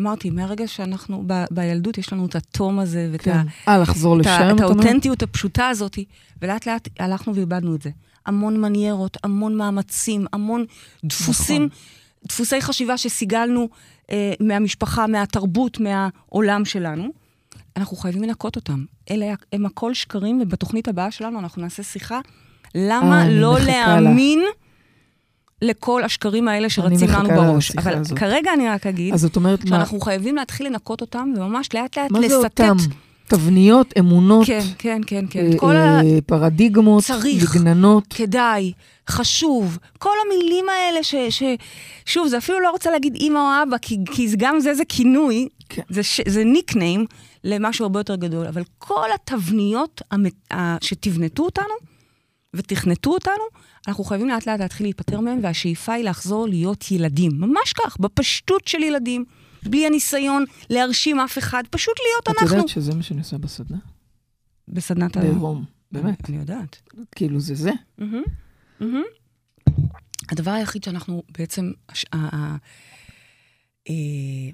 [0.00, 3.36] אמרתי, מהרגע שאנחנו ב- בילדות, יש לנו את התום הזה, ואת כן.
[3.66, 4.82] ה- אה, לחזור את, לשם, את אתה אומר?
[4.82, 5.98] האותנטיות הפשוטה הזאת,
[6.42, 7.90] ולאט לאט הלכנו ואיבדנו את זה.
[8.26, 10.64] המון מניירות, המון מאמצים, המון
[11.04, 11.78] דפוסים, נכון.
[12.28, 13.68] דפוסי חשיבה שסיגלנו
[14.10, 17.08] אה, מהמשפחה, מהתרבות, מהעולם שלנו.
[17.76, 18.84] אנחנו חייבים לנקות אותם.
[19.10, 22.20] אלה הם הכל שקרים, ובתוכנית הבאה שלנו אנחנו נעשה שיחה.
[22.74, 24.10] למה אה, לא מחכה לה.
[25.62, 27.70] לכל השקרים האלה שרצים לנו בראש?
[27.76, 28.18] אבל הזאת.
[28.18, 31.98] כרגע אני רק אגיד, אז זאת אומרת, מה שאנחנו חייבים להתחיל לנקות אותם, וממש לאט
[31.98, 32.60] לאט מה זה לסטט.
[32.60, 32.76] אותם?
[33.30, 35.52] תבניות, אמונות, כן, כן, כן, כן.
[35.52, 35.76] אה, כל.
[35.76, 37.56] אה, פרדיגמות, צריך.
[37.56, 38.04] מגננות.
[38.10, 38.72] כדאי,
[39.08, 41.14] חשוב, כל המילים האלה ש...
[41.30, 41.42] ש...
[42.06, 45.48] שוב, זה אפילו לא רוצה להגיד אימא או אבא, כי, כי גם זה, זה כינוי,
[45.68, 45.82] כן.
[45.90, 46.20] זה, ש...
[46.28, 47.06] זה ניקניים
[47.44, 50.32] למשהו הרבה יותר גדול, אבל כל התבניות המת...
[50.80, 51.74] שתבנתו אותנו
[52.54, 53.44] ותכנתו אותנו,
[53.88, 57.32] אנחנו חייבים לאט לאט להתחיל להיפטר מהם, והשאיפה היא לחזור להיות ילדים.
[57.40, 59.24] ממש כך, בפשטות של ילדים,
[59.62, 62.56] בלי הניסיון להרשים אף אחד, פשוט להיות את אנחנו.
[62.56, 63.78] יודעת שזה מה שאני עושה בסדנה?
[64.68, 65.20] בסדנת ה...
[65.20, 66.30] בעירום, באמת.
[66.30, 66.82] אני יודעת.
[67.14, 67.70] כאילו זה זה.
[70.30, 71.72] הדבר היחיד שאנחנו בעצם,
[72.14, 72.56] אה,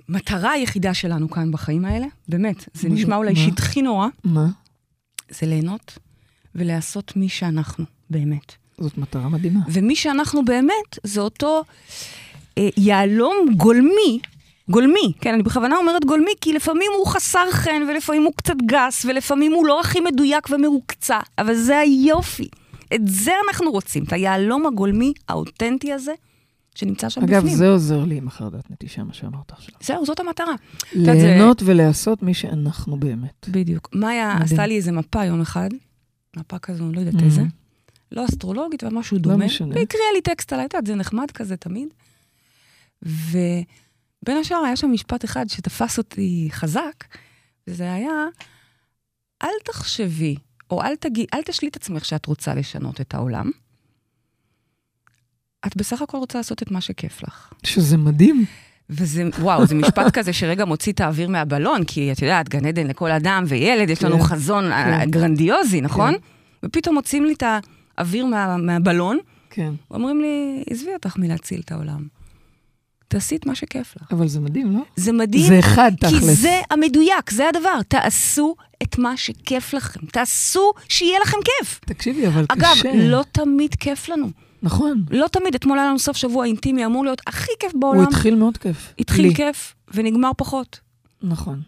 [0.09, 3.17] המטרה היחידה שלנו כאן בחיים האלה, באמת, זה נשמע?
[3.17, 3.37] אולי?
[3.37, 4.49] שטחי נורא, מה?
[5.31, 5.99] זה ליהנות
[6.55, 8.66] ולעשות מי שאנחנו, באמת.
[8.81, 9.61] זאת מטרה מדהימה.
[9.69, 10.73] ומי שאנחנו באמת,
[11.05, 11.63] זה אותו
[12.59, 14.19] אה, יהלום גולמי,
[14.71, 19.05] גולמי, כן, אני בכוונה אומרת גולמי, כי לפעמים הוא חסר חן, ולפעמים הוא קצת גס,
[19.05, 22.49] ולפעמים הוא לא הכי מדויק ומהוקצע, אבל זה היופי.
[22.95, 26.13] את זה אנחנו רוצים, את היהלום הגולמי האותנטי הזה,
[26.75, 27.57] שנמצא שם אגב, בפנים.
[27.57, 29.75] זה עוזר לי עם החרדת נטישה, מה שאמרת עכשיו.
[29.81, 30.55] זהו, זאת המטרה.
[30.93, 33.47] יודעת, זה- ליהנות ולעשות מי שאנחנו באמת.
[33.49, 33.89] בדיוק.
[33.95, 34.39] מאיה.
[34.43, 35.69] עשתה לי איזה מפה יום אחד,
[36.37, 37.25] מפה כזו, לא יודעת אהמ.
[37.25, 37.43] איזה,
[38.13, 39.45] לא אסטרולוגית, אבל משהו דומה.
[39.45, 39.75] משנה.
[39.75, 41.89] והקריאה לי טקסט עליי, את יודעת, זה נחמד כזה תמיד.
[43.03, 47.05] ובין השאר היה שם משפט אחד שתפס אותי חזק,
[47.67, 48.27] וזה היה,
[49.43, 50.37] אל תחשבי,
[50.71, 53.51] או אל תגידי, אל תשלי את עצמך שאת רוצה לשנות את העולם.
[55.67, 57.53] את בסך הכל רוצה לעשות את מה שכיף לך.
[57.63, 58.45] שזה מדהים.
[58.91, 62.87] וזה, וואו, זה משפט כזה שרגע מוציא את האוויר מהבלון, כי את יודעת, גן עדן
[62.87, 65.11] לכל אדם וילד, יש לנו כן, חזון כן.
[65.11, 66.13] גרנדיוזי, נכון?
[66.13, 66.19] כן.
[66.63, 67.43] ופתאום מוצאים לי את
[67.99, 69.19] האוויר מה, מהבלון,
[69.51, 69.73] כן.
[69.91, 72.07] אומרים לי, עזבי אותך מלהציל את העולם.
[73.09, 74.13] תעשי את מה שכיף לך.
[74.13, 74.81] אבל זה מדהים, לא?
[74.97, 76.39] זה מדהים, זה אחד, כי תכלס.
[76.39, 77.83] זה המדויק, זה הדבר.
[77.89, 80.07] תעשו את מה שכיף לכם.
[80.07, 81.81] תעשו שיהיה לכם כיף.
[81.87, 82.91] תקשיבי, אבל אגב, קשה.
[82.95, 84.31] לא תמיד כיף לנו.
[84.63, 85.05] נכון.
[85.11, 85.55] לא תמיד.
[85.55, 88.01] אתמול היה לנו סוף שבוע אינטימי, אמור להיות הכי כיף בעולם.
[88.01, 88.95] הוא התחיל מאוד כיף.
[88.99, 89.35] התחיל לי.
[89.35, 90.81] כיף ונגמר פחות.
[91.23, 91.63] נכון.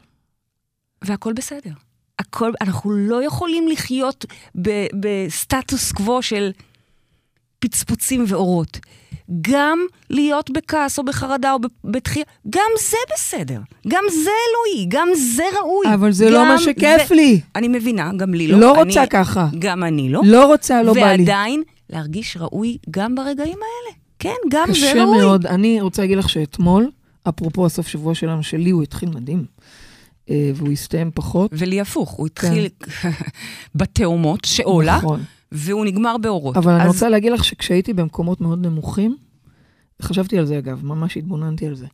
[1.05, 1.73] והכל בסדר.
[2.19, 4.27] הכל, אנחנו לא יכולים לחיות
[4.63, 6.51] ב, בסטטוס קוו של
[7.59, 8.79] פצפוצים ואורות.
[9.41, 9.79] גם
[10.11, 13.61] להיות בכעס או בחרדה או בתחייה, גם זה בסדר.
[13.89, 15.95] גם זה אלוהי, גם זה ראוי.
[15.95, 17.15] אבל זה לא מה שכיף זה...
[17.15, 17.41] לי.
[17.57, 18.59] אני מבינה, גם לי לא.
[18.59, 19.49] לא אני, רוצה ככה.
[19.59, 20.21] גם אני לא.
[20.25, 21.23] לא רוצה, לא בא לי.
[21.23, 23.97] ועדיין, להרגיש ראוי גם ברגעים האלה.
[24.19, 25.19] כן, גם זה קשה ראוי.
[25.19, 25.47] מאוד.
[25.47, 26.91] אני רוצה להגיד לך שאתמול,
[27.29, 29.45] אפרופו הסוף שבוע שלנו, שלי הוא התחיל מדהים,
[30.55, 31.51] והוא הסתיים פחות.
[31.55, 32.69] ולי הפוך, הוא התחיל
[33.75, 35.21] בתאומות, שאולה, נכון.
[35.53, 36.57] והוא נגמר באורות.
[36.57, 39.17] אבל אני אז- רוצה להגיד לך שכשהייתי במקומות מאוד נמוכים,
[40.03, 41.87] חשבתי על זה אגב, ממש התבוננתי על זה,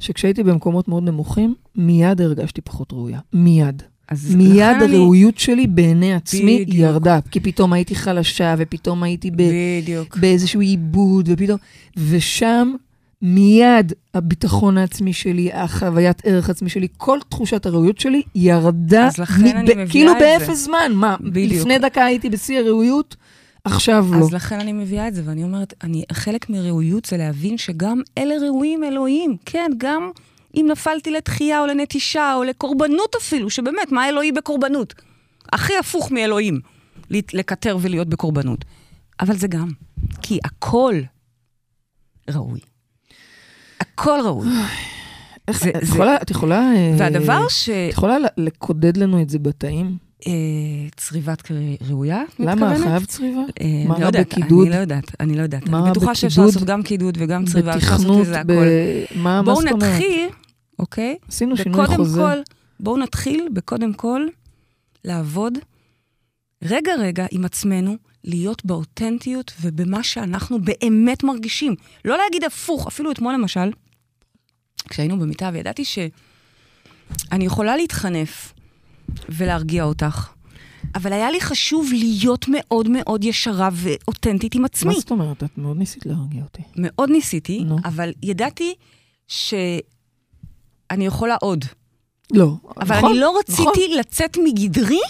[0.00, 3.18] שכשהייתי במקומות מאוד נמוכים, מיד הרגשתי פחות ראויה.
[3.32, 3.82] מיד.
[4.08, 6.78] אז מיד לכן אני- הראויות שלי בעיני עצמי בדיוק.
[6.78, 9.42] ירדה, כי פתאום הייתי חלשה, ופתאום הייתי ב...
[9.82, 10.16] בדיוק.
[10.16, 11.58] באיזשהו עיבוד, ופתאום...
[11.96, 12.72] ושם
[13.22, 19.56] מיד הביטחון העצמי שלי, החוויית ערך עצמי שלי, כל תחושת הראויות שלי ירדה, אז לכן
[19.56, 20.38] אני מביאה כאילו את זה.
[20.38, 20.92] באפס זמן.
[20.94, 21.60] מה, בדיוק.
[21.60, 23.16] לפני דקה הייתי בשיא הראויות,
[23.64, 24.18] עכשיו לא.
[24.18, 28.34] אז לכן אני מביאה את זה, ואני אומרת, אני, חלק מראויות זה להבין שגם אלה
[28.46, 29.36] ראויים אלוהים.
[29.44, 30.10] כן, גם
[30.54, 34.94] אם נפלתי לתחייה או לנטישה או לקורבנות אפילו, שבאמת, מה אלוהי בקורבנות?
[35.52, 36.60] הכי הפוך מאלוהים,
[37.10, 38.64] לקטר ולהיות בקורבנות.
[39.20, 39.68] אבל זה גם,
[40.22, 40.94] כי הכל
[42.30, 42.60] ראוי.
[44.00, 44.48] הכל ראוי.
[45.48, 46.72] איך, זה- את זה- יכולה, את יכולה...
[46.74, 47.68] אה, והדבר ש...
[47.68, 49.96] את יכולה לקודד לנו את זה בתאים?
[50.26, 50.32] אה,
[50.96, 51.42] צריבת
[51.88, 52.54] ראויה, את למה?
[52.54, 52.80] מתכוונת?
[52.82, 53.40] חייב צריבה?
[53.60, 54.66] אה, מה לא רע בקידוד?
[54.66, 55.68] אני לא יודעת, אני לא יודעת.
[55.68, 56.44] אני בטוחה שאפשר?
[56.46, 58.50] לעשות גם קידוד וגם צריבה, אפשר לעשות לזה ב...
[58.50, 59.42] הכל.
[59.44, 59.62] בואו?
[59.62, 60.28] נתחיל,
[60.78, 61.16] אוקיי?
[61.28, 62.20] עשינו שינוי חוזר.
[62.34, 62.38] כל,
[62.80, 64.26] בואו נתחיל בקודם כל
[65.04, 65.58] לעבוד
[66.64, 71.74] רגע רגע עם עצמנו, להיות באותנטיות ובמה שאנחנו באמת מרגישים.
[72.04, 73.70] לא להגיד הפוך, אפילו אתמול למשל,
[74.90, 78.52] כשהיינו במיטה וידעתי שאני יכולה להתחנף
[79.28, 80.28] ולהרגיע אותך,
[80.94, 84.94] אבל היה לי חשוב להיות מאוד מאוד ישרה ואותנטית עם עצמי.
[84.94, 85.42] מה זאת אומרת?
[85.44, 86.62] את מאוד ניסית להרגיע אותי.
[86.76, 87.76] מאוד ניסיתי, נו.
[87.84, 88.74] אבל ידעתי
[89.28, 89.80] שאני
[90.90, 91.64] יכולה עוד.
[92.32, 93.66] לא, אבל נכון, אני לא נכון.
[93.66, 95.00] רציתי לצאת מגדרי,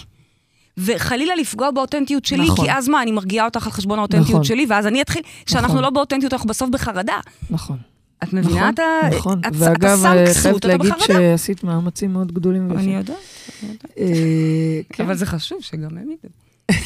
[0.77, 2.64] וחלילה לפגוע באותנטיות שלי, נכון.
[2.64, 4.45] כי אז מה, אני מרגיעה אותך על חשבון האותנטיות נכון.
[4.45, 5.83] שלי, ואז אני אתחיל, כשאנחנו נכון.
[5.83, 7.21] לא באותנטיות, אנחנו בסוף בחרדה.
[7.51, 7.79] נכון.
[8.24, 9.16] את מבינה נכון, את ה...
[9.16, 9.40] נכון.
[9.46, 10.02] את- ואגב,
[10.42, 10.92] חייבת להגיד.
[10.98, 12.72] שעשית מאמצים מאוד גדולים.
[12.72, 12.94] אני.
[12.96, 13.16] יודעת,
[13.62, 13.85] אני יודעת.
[13.98, 15.04] אה, כן.
[15.04, 16.30] אבל זה חשוב שגם הם ידעו.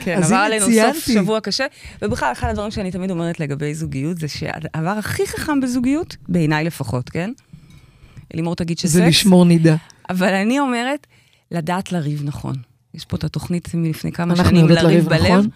[0.00, 1.06] כן, עבר עלינו סוף.
[1.12, 1.66] שבוע קשה,
[2.02, 7.10] ובכלל, אחד הדברים שאני תמיד אומרת לגבי זוגיות, זה שהדבר הכי חכם בזוגיות, בעיניי לפחות,
[7.10, 7.30] כן?
[8.34, 9.76] לימור תגיד שסקס, זה לשמור נידה.
[10.10, 11.06] אבל אני אומרת,
[11.50, 12.54] לדעת לריב נכון.
[12.94, 15.32] יש פה את התוכנית מלפני כמה אנחנו שנים, יודעות לריב לריב בלב.
[15.32, 15.48] נכון?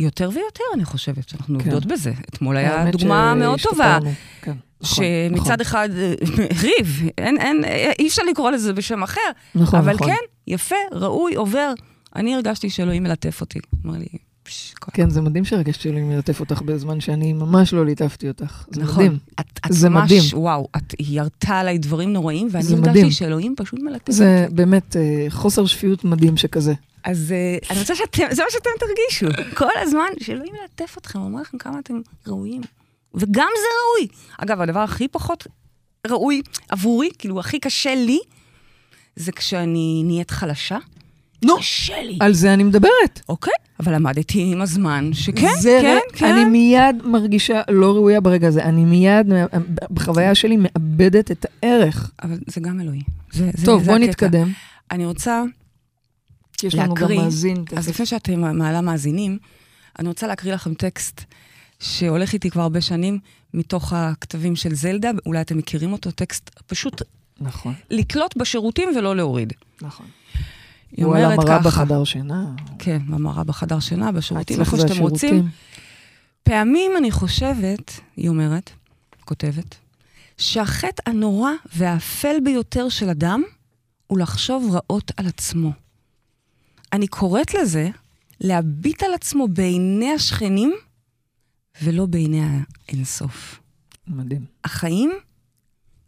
[0.00, 1.64] יותר ויותר, אני חושבת, שאנחנו כן.
[1.64, 2.12] עובדות בזה.
[2.28, 3.98] אתמול היה דוגמה מאוד טובה.
[4.42, 5.60] כן, נכון, שמצד נכון.
[5.60, 6.14] אחד אה,
[6.62, 7.64] ריב, אין, אין,
[7.98, 9.20] אי אפשר לקרוא לזה בשם אחר,
[9.54, 10.08] נכון, אבל נכון.
[10.08, 10.14] כן,
[10.46, 11.72] יפה, ראוי, עובר.
[12.16, 13.58] אני הרגשתי שאלוהים מלטף אותי.
[13.86, 14.06] אמר לי,
[14.42, 18.64] פש, כל כן, זה מדהים שהרגשתי שאלוהים מלטף אותך בזמן שאני ממש לא ליטפתי אותך.
[18.70, 19.04] זה נכון.
[19.04, 19.18] מדהים.
[19.40, 20.22] את, את זה ממש, מדהים.
[20.32, 23.10] וואו, את ירתה עליי דברים נוראים, ואני זה הרגשתי מדהים.
[23.10, 24.54] שאלוהים פשוט מלטף זה אותי.
[24.54, 26.74] באמת אה, חוסר שפיות מדהים שכזה.
[27.04, 29.42] אז אה, אני רוצה שאתם, זה מה שאתם תרגישו.
[29.54, 32.60] כל הזמן, שאלוהים מלטף אתכם, אומר לכם כמה אתם ראויים.
[33.14, 34.08] וגם זה ראוי.
[34.38, 35.46] אגב, הדבר הכי פחות
[36.06, 38.18] ראוי עבורי, כאילו, הכי קשה לי,
[39.16, 40.78] זה כשאני נהיית חלשה.
[41.44, 42.16] נו, קשה לי.
[42.20, 43.20] על זה אני מדברת.
[43.28, 46.32] אוקיי, אבל למדתי עם הזמן שכן, זה כן, ר- כן.
[46.34, 48.62] אני מיד מרגישה לא ראויה ברגע הזה.
[48.64, 49.26] אני מיד,
[49.90, 52.10] בחוויה שלי, מאבדת את הערך.
[52.22, 53.00] אבל זה גם אלוהי.
[53.32, 53.98] זה, זה, טוב, הקטע.
[53.98, 54.48] נתקדם.
[54.90, 55.42] אני רוצה,
[56.60, 57.22] כי יש לנו גם להקריא.
[57.22, 57.64] מאזין.
[57.76, 57.88] אז.
[57.88, 59.38] לפני שאתם מעלה מאזינים,
[59.98, 61.20] אני רוצה להקריא לכם טקסט
[61.80, 63.18] שהולך איתי כבר הרבה שנים,
[63.54, 67.02] מתוך הכתבים של זלדה, אולי אתם מכירים אותו, טקסט פשוט
[67.40, 69.52] נכון, לקלוט בשירותים ולא להוריד.
[69.82, 70.06] נכון.
[70.96, 72.44] היא הוא על אומרת המראה ככה, בחדר שינה.
[72.78, 75.28] כן, במראה בחדר שינה, בשירותים, איפה שאתם רוצים.
[75.28, 75.48] השירותים.
[76.42, 78.70] פעמים אני חושבת, היא אומרת,
[79.24, 79.76] כותבת,
[80.38, 83.42] שהחטא הנורא והאפל ביותר של אדם
[84.06, 85.72] הוא לחשוב רעות על עצמו.
[86.92, 87.88] אני קוראת לזה
[88.40, 90.74] להביט על עצמו בעיני השכנים
[91.82, 92.40] ולא בעיני
[92.88, 93.60] האינסוף.
[94.06, 94.44] מדהים.
[94.64, 95.12] החיים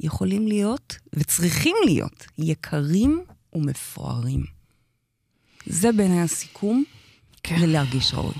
[0.00, 4.44] יכולים להיות וצריכים להיות יקרים ומפוארים.
[5.66, 6.84] זה בעיני הסיכום
[7.42, 7.60] כן.
[7.60, 8.34] ללהרגיש ראוי.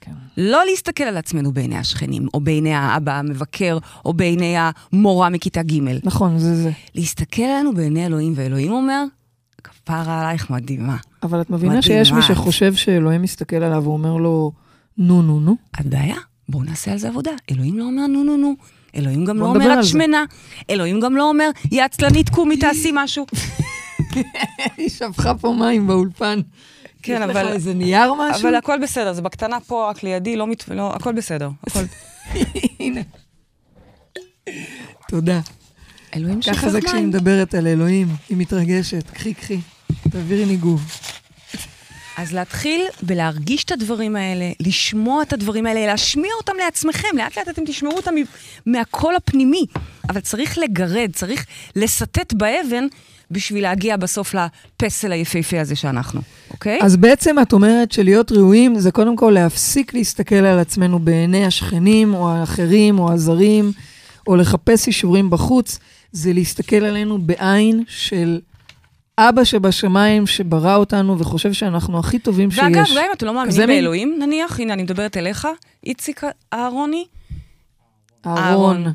[0.00, 0.12] כן.
[0.36, 5.80] לא להסתכל על עצמנו בעיני השכנים, או בעיני האבא המבקר, או בעיני המורה מכיתה ג'.
[6.04, 6.70] נכון, זה זה.
[6.94, 9.04] להסתכל עלינו בעיני אלוהים, ואלוהים אומר,
[9.64, 10.96] כפרה עלייך מדהימה.
[11.24, 12.22] אבל את מבינה מדהים, שיש מי?
[12.22, 14.52] שחושב שאלוהים מסתכל עליו ואומר לו,
[14.98, 15.56] נו, נו, נו.
[15.80, 16.16] את בעיה?
[16.48, 17.30] בואו נעשה על זה עבודה.
[17.50, 18.54] אלוהים לא אומר נו נו נו.
[18.96, 20.24] אלוהים גם לא אומר את זה." שמנה.
[20.70, 23.26] אלוהים גם לא אומר, יא עצלנית, קומי, תעשי משהו.
[24.76, 26.40] היא שפכה פה מים באולפן.
[27.02, 28.42] כן, יש לך אבל- איזה נייר משהו?
[28.48, 30.68] אבל הכל בסדר, זה בקטנה פה, רק לידי, לא מת...
[30.68, 31.50] לא, הכל בסדר.
[31.66, 31.80] הכל...
[32.80, 33.00] הנה.
[35.08, 35.40] תודה.
[36.16, 37.08] אלוהים ככה שופך זה כשהיא מים.
[37.08, 39.10] מדברת על אלוהים, היא מתרגשת.
[39.10, 39.58] קחי, קחי.
[40.10, 40.82] תעבירי ניגוב.
[42.16, 47.08] אז להתחיל בלהרגיש את הדברים האלה, לשמוע את הדברים האלה, להשמיע אותם לעצמכם.
[47.16, 48.14] לאט לאט אתם תשמעו אותם
[48.66, 49.66] מהקול הפנימי.
[50.08, 52.86] אבל צריך לגרד, צריך לסטט באבן
[53.30, 56.78] בשביל להגיע בסוף לפסל היפהפה הזה שאנחנו, אוקיי?
[56.82, 62.14] אז בעצם את אומרת שלהיות ראויים זה קודם כל להפסיק להסתכל על עצמנו בעיני השכנים,
[62.14, 63.72] או האחרים, או הזרים,
[64.26, 65.78] או לחפש אישורים בחוץ,
[66.12, 68.40] זה להסתכל עלינו בעין של
[69.18, 72.60] אבא שבשמיים שברא אותנו וחושב שאנחנו הכי טובים שיש.
[72.64, 75.48] ואגב, גם אם אתם לא מאמינים מין- באלוהים, נניח, הנה, אני מדברת אליך,
[75.86, 76.20] איציק
[76.52, 77.04] אהרוני,
[78.26, 78.86] אהרון,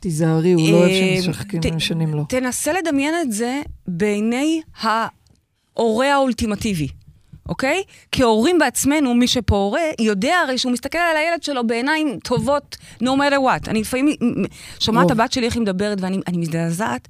[0.00, 2.24] תיזהרי, הוא לא אוהב אה, שמשחקים ומשנים לו.
[2.28, 6.88] תנסה לדמיין את זה בעיני ההורה האולטימטיבי,
[7.48, 7.82] אוקיי?
[8.12, 13.06] כהורים בעצמנו, מי שפה הורה, יודע הרי שהוא מסתכל על הילד שלו בעיניים טובות, no
[13.06, 13.68] matter what.
[13.70, 14.44] אני לפעמים מ- מ-
[14.80, 15.10] שומעת את.
[15.10, 17.08] הבת שלי איך היא מדברת, ואני אני מזדעזעת,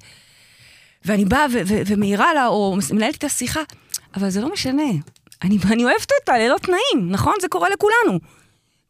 [1.05, 3.61] ואני באה ומעירה לה, או מנהלת את השיחה,
[4.15, 4.83] אבל זה לא משנה.
[5.43, 7.33] אני, אני אוהבת אותה ללא תנאים, נכון?
[7.41, 8.19] זה קורה לכולנו.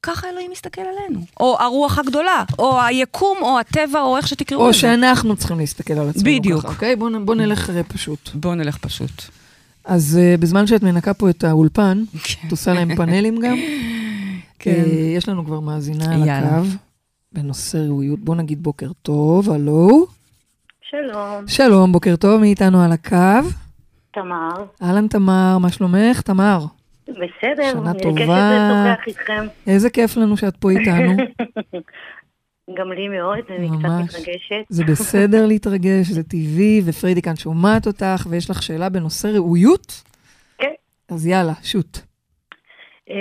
[0.03, 1.25] ככה אלוהים מסתכל עלינו.
[1.39, 4.77] או הרוח הגדולה, או היקום, או הטבע, או איך שתקראו או לזה.
[4.77, 6.61] שאנחנו צריכים להסתכל על עצמנו בדיוק.
[6.61, 6.95] ככה, אוקיי?
[6.95, 8.29] בואו בוא נלך אה, פשוט.
[8.33, 9.23] בואו נלך פשוט.
[9.85, 12.47] אז uh, בזמן שאת מנקה פה את האולפן, כן.
[12.47, 13.57] את עושה להם פאנלים גם.
[14.59, 14.71] כן.
[14.71, 16.29] אה, יש לנו כבר מאזינה על.
[16.29, 16.69] הקו,
[17.31, 18.19] בנושא ראויות.
[18.19, 20.07] בואו נגיד בוקר טוב, הלו.
[20.91, 23.49] שלום, שלום, בוקר טוב, מי איתנו על הקו?
[24.11, 24.65] תמר.
[24.83, 26.21] אהלן תמר, מה שלומך?
[26.21, 26.59] תמר,
[27.07, 28.95] בסדר, שנה טובה.
[29.67, 31.11] איזה כיף לנו שאת פה איתנו.
[32.77, 33.67] גם לי מאוד, אני.
[33.67, 34.65] קצת מתרגשת.
[34.69, 40.03] זה בסדר להתרגש, זה טבעי, ופריידי כאן שומעת אותך, ויש לך שאלה בנושא ראויות?
[40.57, 40.73] כן.
[41.09, 41.97] אז יאללה, שוט.
[43.09, 43.15] אה,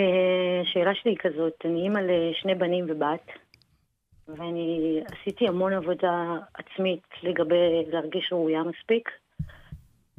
[0.62, 3.26] השאלה שלי היא כזאת, אני אימא לשני בנים ובת,
[4.28, 9.10] ואני עשיתי המון עבודה עצמית לגבי להרגיש ראויה מספיק,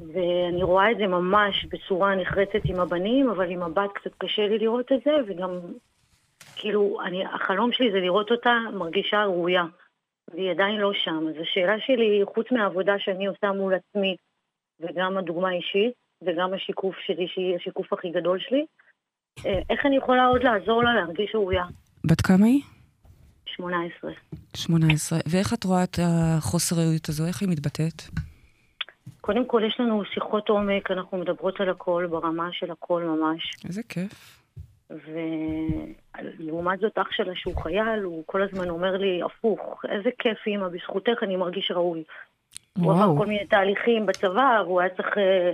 [0.00, 4.58] ואני רואה את זה ממש בצורה נחרצת עם הבנים, אבל עם הבת קצת קשה לי
[4.58, 5.50] לראות את זה, וגם,
[6.56, 9.64] כאילו, אני, החלום שלי זה לראות אותה מרגישה ראויה,
[10.34, 11.24] והיא עדיין לא שם.
[11.28, 14.16] אז השאלה שלי, חוץ מהעבודה שאני עושה מול עצמי,
[14.80, 15.92] וגם הדוגמה האישית,
[16.24, 18.66] וגם השיקוף שלי, שהיא השיקוף הכי גדול שלי,
[19.46, 21.64] אה, איך אני יכולה עוד לעזור לה להרגיש ראויה?
[22.04, 22.60] בת כמה היא?
[23.56, 24.10] 18.
[24.56, 25.18] 18.
[25.26, 27.26] ואיך את רואה את החוסר ראויות הזו?
[27.26, 28.02] איך היא מתבטאת?
[29.20, 33.50] קודם כל, יש לנו שיחות עומק, אנחנו מדברות על הכל, ברמה של הכל ממש.
[33.64, 34.42] איזה כיף.
[34.90, 40.68] ולעומת זאת, אח שלה שהוא חייל, הוא כל הזמן אומר לי, הפוך, איזה כיף, אמא,
[40.68, 42.02] בזכותך אני מרגיש ראוי.
[42.78, 43.18] הוא עבר וואו.
[43.18, 45.52] כל מיני תהליכים בצבא, והוא היה צריך אה,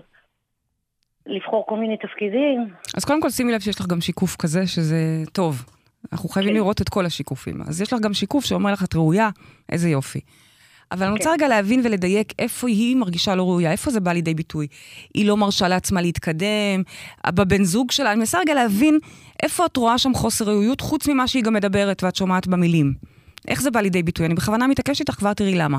[1.26, 2.68] לבחור כל מיני תפקידים.
[2.96, 4.96] אז קודם כל שימי לב שיש לך גם שיקוף כזה, שזה
[5.32, 5.75] טוב.
[6.12, 6.56] אנחנו חייבים כן.
[6.56, 7.62] לראות את כל השיקופים.
[7.62, 9.30] אז יש לך גם שיקוף שאומר לך, את ראויה,
[9.72, 10.20] איזה יופי.
[10.92, 11.30] אבל אני רוצה כן.
[11.30, 14.66] רגע להבין ולדייק איפה היא מרגישה לא ראויה, איפה זה בא לידי ביטוי.
[15.14, 16.82] היא לא מרשה לעצמה להתקדם,
[17.26, 18.98] בבן זוג שלה, אני מנסה רגע להבין
[19.42, 22.94] איפה את רואה שם חוסר ראויות, חוץ ממה שהיא גם מדברת ואת שומעת במילים.
[23.48, 24.26] איך זה בא לידי ביטוי?
[24.26, 25.78] אני בכוונה מתעקשת איתך, כבר תראי למה.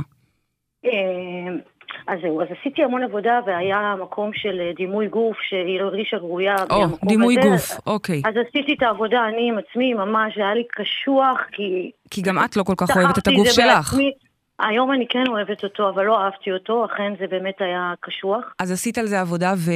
[2.08, 6.80] אז זהו, אז עשיתי המון עבודה, והיה מקום של אה, דימוי גוף, שהיא הרגישה או,
[6.80, 7.50] מהמקום דימוי הזה.
[7.50, 8.22] גוף, אוקיי.
[8.26, 11.92] אז עשיתי את העבודה אני עם עצמי, ממש, היה לי קשוח, כי...
[12.12, 13.94] כי גם את לא כל כך אוהבת את הגוף שלך.
[13.94, 14.12] בעצמי.
[14.60, 18.54] היום אני כן אוהבת אותו, אבל לא אהבתי אותו, אכן זה באמת היה קשוח.
[18.60, 19.72] אז עשית על זה עבודה ו...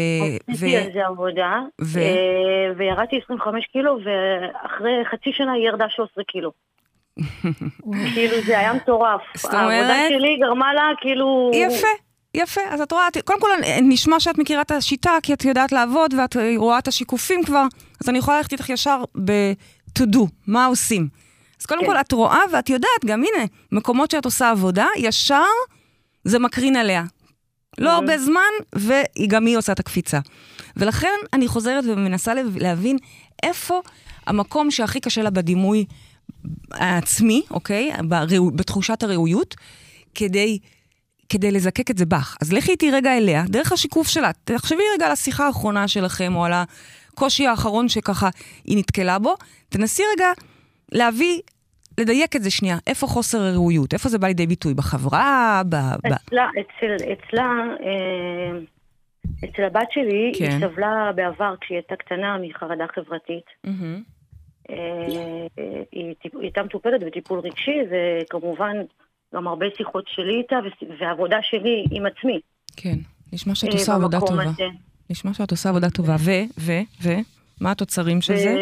[0.47, 6.23] עשיתי על זה עבודה, ו- אה, וירדתי 25 קילו, ואחרי חצי שנה היא ירדה 13
[6.23, 6.51] קילו.
[8.13, 9.21] כאילו זה היה מטורף.
[9.37, 11.51] זאת העבודה אומרת- שלי גרמה לה כאילו...
[11.53, 11.87] יפה,
[12.33, 12.61] יפה.
[12.69, 13.49] אז את רואה, קודם כל
[13.81, 17.65] נשמע שאת מכירה את השיטה, כי את יודעת לעבוד ואת אה, רואה את השיקופים כבר,
[18.01, 21.07] אז אני יכולה ללכת איתך ישר ב-to do, מה עושים.
[21.61, 21.87] אז קודם כן.
[21.87, 25.43] כל את רואה ואת יודעת, גם הנה, מקומות שאת עושה עבודה, ישר
[26.23, 27.03] זה מקרין עליה.
[27.77, 27.93] לא Mhm.
[27.93, 30.19] הרבה זמן, וגם היא עושה את הקפיצה.
[30.77, 32.97] ולכן אני חוזרת ומנסה להבין
[33.43, 33.81] איפה
[34.27, 35.85] המקום שהכי קשה לה בדימוי
[36.71, 37.91] העצמי, אוקיי?
[38.55, 39.55] בתחושת הראויות,
[40.15, 40.59] כדי,
[41.31, 42.37] כדי לזקק את זה בך.
[42.41, 44.31] אז לכי איתי רגע אליה, דרך השיקוף שלה.
[44.43, 48.29] תחשבי רגע על השיחה האחרונה שלכם, או על הקושי האחרון שככה
[48.65, 49.35] היא נתקלה בו.
[49.69, 50.27] תנסי רגע
[50.91, 51.41] להביא,
[51.97, 52.77] לדייק את זה שנייה.
[52.87, 53.93] איפה חוסר הראויות?
[53.93, 54.73] איפה זה בא לידי ביטוי?
[54.73, 55.61] בחברה?
[55.69, 55.75] ב...
[55.75, 57.49] אצלה, אצל, אצלה,
[57.83, 58.59] אה,
[59.45, 60.45] אצל הבת שלי, כן.
[60.45, 63.45] היא סבלה בעבר כשהיא הייתה קטנה מחרדה חברתית.
[63.63, 64.01] מהמם.
[64.69, 64.75] אה,
[65.91, 68.77] היא, היא הייתה מטופלת בטיפול רגשי, וכמובן
[69.33, 70.55] גם הרבה שיחות שלי איתה,
[70.99, 72.39] ועבודה שלי עם עצמי.
[72.77, 72.97] כן.
[73.33, 74.43] נשמע שאת אה, עושה עבודה טובה.
[74.43, 74.67] הזה.
[75.09, 76.15] נשמע שאת עושה עבודה טובה.
[76.19, 76.71] ו, ו,
[77.03, 77.09] ו,
[77.61, 78.55] מה התוצרים של זה?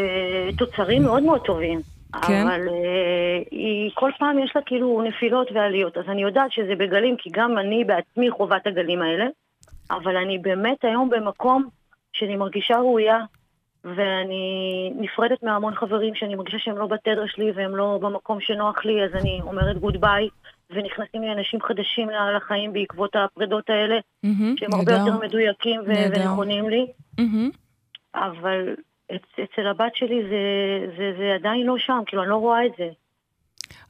[0.57, 1.81] תוצרים מאוד מאוד טובים.
[2.21, 2.47] כן.
[2.47, 7.15] אבל אה, היא, כל פעם יש לה כאילו נפילות ועליות, אז אני יודעת שזה בגלים,
[7.17, 9.25] כי גם אני בעצמי חווה את הגלים האלה,
[9.91, 11.67] אבל אני באמת היום במקום
[12.13, 13.19] שאני מרגישה ראויה,
[13.83, 19.03] ואני נפרדת מהמון חברים שאני מרגישה שהם לא בתדר שלי והם לא במקום שנוח לי,
[19.03, 20.27] אז אני אומרת גוד ביי,
[20.71, 22.07] ונכנסים לי אנשים חדשים
[22.37, 24.91] לחיים בעקבות הפרידות האלה, מהמם, שהם הרבה.
[24.91, 25.93] יותר מדויקים ו-.
[26.15, 26.85] ונכונים לי,
[27.19, 27.49] מהמם.
[28.15, 28.75] אבל
[29.15, 30.37] אצ- אצל הבת שלי זה,
[30.97, 32.87] זה, זה עדיין לא שם, כאילו, אני לא רואה את זה.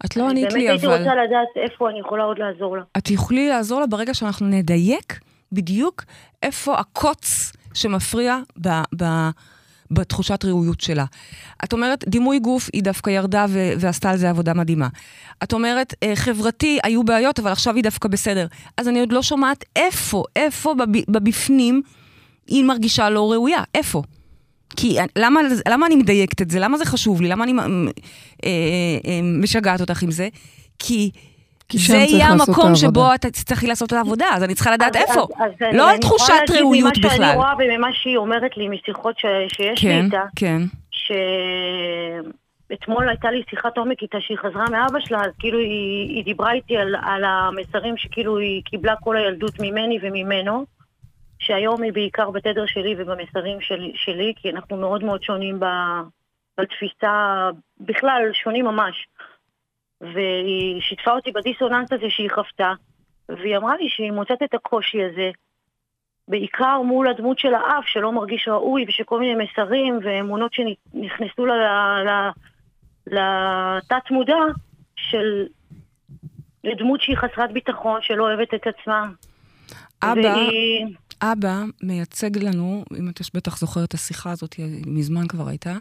[0.05, 0.97] את לא ענית לי, באמת הייתי אבל...
[0.97, 2.84] רוצה לדעת איפה אני יכולה עוד לעזור לה.
[2.97, 5.19] את יכולי לעזור לה ברגע שאנחנו נדייק
[5.51, 6.03] בדיוק
[6.43, 8.67] איפה הקוץ שמפריע ב,
[8.97, 9.03] ב,
[9.92, 11.06] בתחושת ראויות שלה.
[11.64, 14.88] את אומרת, דימוי גוף, היא דווקא ירדה ו- ועשתה על זה עבודה מדהימה.
[15.44, 18.48] את אומרת, אה, חברתי, היו בעיות, אבל עכשיו היא דווקא בסדר.
[18.78, 21.82] אז אני עוד לא שומעת איפה, איפה בב, בבפנים
[22.48, 24.04] היא מרגישה לא ראויה, איפה?
[24.76, 26.60] כי למה, למה אני מדייקת את זה?
[26.60, 27.28] למה זה חשוב לי?
[27.28, 28.50] למה אני אה,
[29.06, 30.28] אה, משגעת אותך עם זה?
[30.80, 31.12] כי...
[31.70, 32.80] כי שם זה צריך יהיה לעשות את המקום העבודה.
[32.88, 35.22] שבו את תצטרכי לעשות את העבודה, אז אני צריכה לדעת אז- איפה.
[35.22, 37.17] אז- אז אני- לא על אני יכולה תחושת להגיד ראויות ממה בכלל.
[37.26, 40.61] שאני רואה וממה שהיא אומרת לי משיחות ש- שיש לי כן, איתה, כן.
[42.72, 46.51] שאתמול הייתה לי שיחת עומק איתה שהיא חזרה מאבא שלה, אז כאילו היא, היא דיברה
[46.53, 50.65] איתי על, על המסרים שכאילו היא קיבלה כל הילדות ממני וממנו,
[51.39, 55.65] שהיום היא בעיקר בתדר שלי ובמסרים שלי, שלי כי אנחנו מאוד מאוד שונים ב,
[56.59, 57.49] בתפיסה,
[57.80, 59.07] בכלל שונים ממש.
[60.02, 62.74] והיא שיתפה אותי בדיסוננס הזה שהיא חוותה,
[63.30, 65.32] והיא אמרה לי שהיא מוצאת את הקושי הזה,
[66.28, 71.52] בעיקר מול הדמות של האב שלא מרגיש ראוי ושכל מיני מסרים ואמונות שנכנסו ל-
[72.08, 72.30] ל-
[73.08, 74.39] לתת מודע
[74.95, 75.45] של
[76.64, 79.10] לדמות שהיא חסרת ביטחון, שלא אוהבת את עצמה.
[80.04, 80.86] אבא, והיא...
[81.22, 84.56] אבא מייצג לנו, אם את בטח זוכרת את השיחה הזאת,
[84.88, 85.78] מזמן כבר הייתה,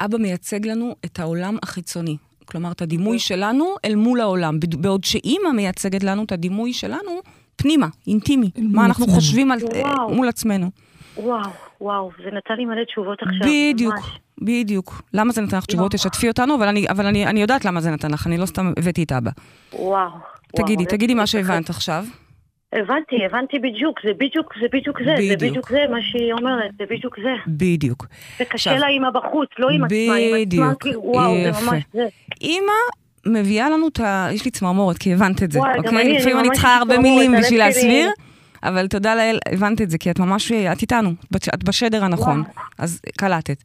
[0.00, 2.16] אבא מייצג לנו את העולם החיצוני.
[2.46, 7.20] כלומר, את הדימוי שלנו אל מול העולם, בעוד שאימא מייצגת לנו את הדימוי שלנו
[7.56, 8.50] פנימה, אינטימי.
[8.58, 9.20] מה אנחנו עצמנו.
[9.20, 10.14] חושבים על, וואו.
[10.14, 10.70] מול עצמנו.
[11.16, 13.48] וואו, וואו, זה נתן לי מלא תשובות עכשיו.
[13.48, 14.18] בדיוק, ממש.
[14.42, 15.02] בדיוק.
[15.14, 15.92] למה זה נתן לך תשובות?
[15.92, 18.72] תשתפי אותנו, אבל אני, אבל אני, אני יודעת למה זה נתן לך, אני לא סתם
[18.78, 19.30] הבאתי את אבא.
[19.72, 20.10] וואו.
[20.56, 22.04] תגידי, וואו, תגידי מה שהבנת עכשיו.
[22.72, 25.50] הבנתי, הבנתי בדיוק, זה בדיוק, זה בדיוק זה, זה בדיוק.
[25.50, 27.34] בדיוק זה מה שהיא אומרת, זה בדיוק זה.
[27.46, 28.06] בדיוק.
[28.40, 31.70] וקשה עכשיו- לה עם הבחוץ, לא עם עצמה, עם עצמה, בדיוק, כאילו, וואו, זה יפה.
[31.72, 32.06] ממש זה.
[32.40, 32.72] אימא
[33.26, 34.28] מביאה לנו את ה...
[34.32, 35.90] יש לי צמרמורת, כי הבנת את זה, וואי, אוקיי?
[35.90, 38.10] אני, אני לפעמים אני ממש צריכה הרבה מילים בשביל להסביר,
[38.62, 42.44] אבל תודה לאל, הבנת את זה, כי את ממש, את איתנו, את- בשדר הנכון.
[42.78, 43.62] אז קלטת.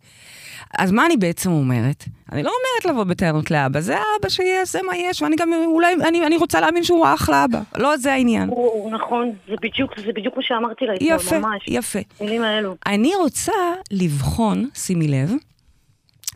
[0.80, 2.06] אז מה אני בעצם אומרת?
[2.32, 5.94] אני לא אומרת לבוא בטענות לאבא, זה האבא שיש, זה מה יש, ואני גם, אולי,
[6.08, 8.50] אני, אני רוצה להאמין שהוא אחלה אבא, לא זה העניין.
[8.50, 11.64] הוא הוא נכון, זה בדיוק, זה בדיוק מה שאמרתי לה אתמול, יפה, ממש.
[11.68, 12.00] יפה.
[12.22, 12.76] מילים האלו.
[12.86, 13.52] אני רוצה
[13.92, 15.32] לבחון, שימי לב,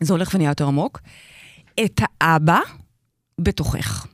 [0.02, 1.00] זה הולך ונהיה יותר עמוק,
[1.86, 2.60] את האבא
[3.42, 4.08] בתוכך.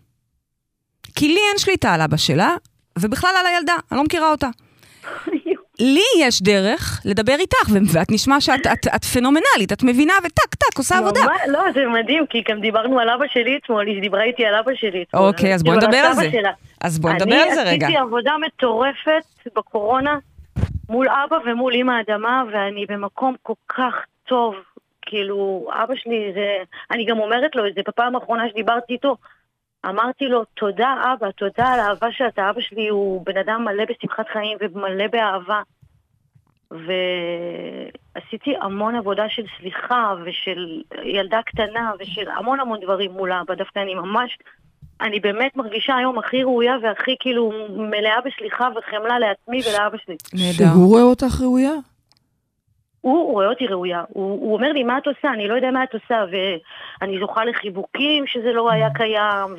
[1.15, 2.55] כי לי אין שליטה על אבא שלה,
[2.99, 4.47] ובכלל על הילדה, אני לא מכירה אותה.
[5.79, 10.77] לי יש דרך לדבר איתך, ואת נשמע שאת את, את פנומנלית, את מבינה וטק טק
[10.77, 11.21] עושה עבודה.
[11.47, 14.71] לא, זה מדהים, כי גם דיברנו על אבא שלי אתמול, היא דיברה איתי על אבא
[14.75, 15.27] שלי אתמול.
[15.27, 16.31] אוקיי, אז בואי נדבר על זה.
[16.31, 16.51] שלה.
[16.81, 17.87] אז בואי נדבר על זה רגע.
[17.87, 20.17] אני עשיתי עבודה מטורפת בקורונה
[20.89, 23.93] מול אבא ומול אמא האדמה, ואני במקום כל כך
[24.25, 24.55] טוב.
[25.01, 26.57] כאילו, אבא שלי זה...
[26.91, 29.15] אני גם אומרת לו את זה בפעם האחרונה שדיברתי איתו.
[29.85, 32.49] אמרתי לו, תודה אבא, תודה על האהבה שאתה.
[32.49, 35.61] אבא שלי הוא בן אדם מלא בשמחת חיים ומלא באהבה.
[36.71, 43.55] ועשיתי המון עבודה של סליחה ושל ילדה קטנה ושל המון המון דברים מול אבא.
[43.55, 44.37] דווקא אני ממש,
[45.01, 50.15] אני באמת מרגישה היום הכי ראויה והכי כאילו מלאה בסליחה וחמלה לעצמי ולאבא שלי.
[50.33, 50.73] נהדר.
[50.73, 51.73] שהוא רואה אותך ראויה?
[53.01, 55.33] הוא רואה אותי ראויה, הוא, הוא אומר לי, מה את עושה?
[55.33, 59.55] אני לא יודע מה את עושה, ואני זוכה לחיבוקים שזה לא היה קיים,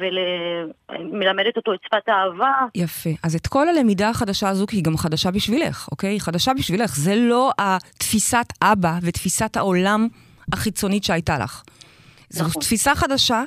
[0.90, 2.52] ומלמדת אותו את שפת האהבה.
[2.74, 3.10] יפה.
[3.22, 6.10] אז את כל הלמידה החדשה הזו, כי היא גם חדשה בשבילך, אוקיי?
[6.10, 6.94] היא חדשה בשבילך.
[6.94, 10.08] זה לא התפיסת אבא ותפיסת העולם
[10.52, 11.62] החיצונית שהייתה לך.
[12.28, 12.62] זו נכון.
[12.62, 13.42] תפיסה חדשה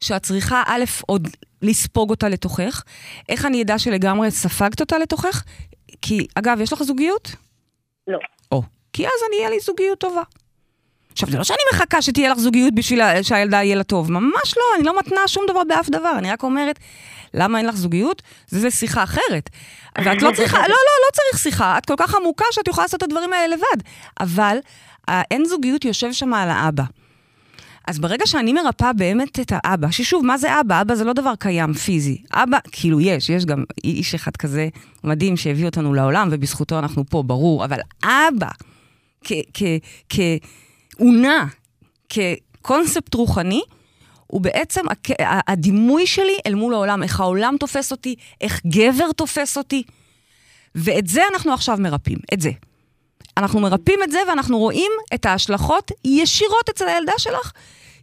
[0.00, 1.28] שאת צריכה, א', עוד
[1.62, 2.82] לספוג אותה לתוכך.
[3.28, 5.44] איך אני אדע שלגמרי ספגת אותה לתוכך?
[6.02, 7.36] כי, אגב, יש לך זוגיות?
[8.06, 8.18] לא.
[8.92, 10.22] כי אז אני, יהיה לי זוגיות טובה.
[11.12, 14.62] עכשיו, זה לא שאני מחכה שתהיה לך זוגיות בשביל שהילדה יהיה לה טוב, ממש לא,
[14.76, 16.78] אני לא מתנה שום דבר באף דבר, אני רק אומרת,
[17.34, 18.22] למה אין לך זוגיות?
[18.48, 19.50] זה, זה שיחה אחרת.
[19.98, 22.98] ואת לא צריכה, לא, לא, לא צריך שיחה, את כל כך עמוקה שאת יכולה לעשות
[22.98, 23.82] את הדברים האלה לבד.
[24.20, 24.58] אבל
[25.08, 26.84] האין זוגיות יושב שם על האבא.
[27.88, 30.80] אז ברגע שאני מרפאה באמת את האבא, ששוב, מה זה אבא?
[30.80, 32.22] אבא זה לא דבר קיים פיזי.
[32.32, 34.68] אבא, כאילו יש, יש גם איש אחד כזה
[35.04, 38.48] מדהים שהביא אותנו לעולם, ובזכותו אנחנו פה, ברור, אבל אבא,
[40.08, 41.46] כאונה,
[42.08, 43.62] כקונספט רוחני,
[44.26, 44.80] הוא בעצם
[45.48, 49.82] הדימוי שלי אל מול העולם, איך העולם תופס אותי, איך גבר תופס אותי.
[50.74, 52.50] ואת זה אנחנו עכשיו מרפאים, את זה.
[53.36, 57.52] אנחנו מרפאים את זה ואנחנו רואים את ההשלכות ישירות אצל הילדה שלך,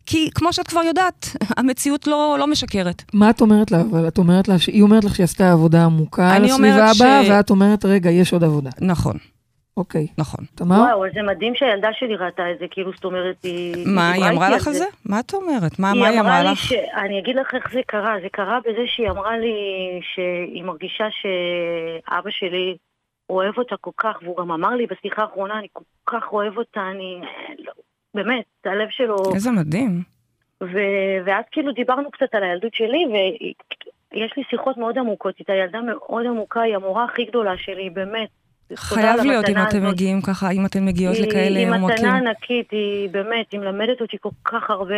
[0.05, 3.03] כי כמו שאת כבר יודעת, המציאות לא, לא משקרת.
[3.13, 3.82] מה את אומרת לה?
[3.82, 7.30] אבל את אומרת לה, היא אומרת לך שהיא עשתה עבודה עמוקה על הסביבה הבאה, ש-
[7.30, 8.70] ואת אומרת, רגע, יש עוד עבודה.
[8.82, 9.18] נכון,
[9.78, 10.07] אוקיי.
[10.17, 10.45] נכון.
[10.55, 10.75] תמר?
[10.75, 13.88] וואו, זה מדהים שהילדה שלי ראתה את זה, כאילו, זאת אומרת, היא...
[13.88, 14.86] מה, היא אמרה לך על זה?
[15.05, 15.80] מה את אומרת?
[15.80, 16.57] מה, מה היא אמרה לי לך?
[16.57, 16.73] ש...
[16.73, 18.15] אני אגיד לך איך זה קרה.
[18.21, 19.55] זה קרה בזה שהיא אמרה לי
[20.01, 22.78] שהיא מרגישה שאבא שלי
[23.30, 26.82] אוהב אותה כל כך, והוא גם אמר לי בשיחה האחרונה, אני כל כך אוהב אותה,
[26.91, 27.21] אני...
[27.59, 27.71] לא,
[28.13, 29.15] באמת, הלב שלו...
[29.36, 30.01] איזה מדהים.
[30.63, 30.78] ו...
[31.25, 33.05] ואז כאילו דיברנו קצת על הילדות שלי,
[34.13, 38.30] ויש לי שיחות מאוד עמוקות איתה, ילדה מאוד עמוקה, היא המורה הכי גדולה שלי, באמת.
[38.76, 39.88] חייב על להיות אם אתם.
[39.88, 41.86] מגיעים ככה, אם אתם מגיעות היא- לכאלה היא עומקים.
[41.95, 44.95] מתנה ענקית, היא באמת, היא מלמדת אותי כל כך הרבה.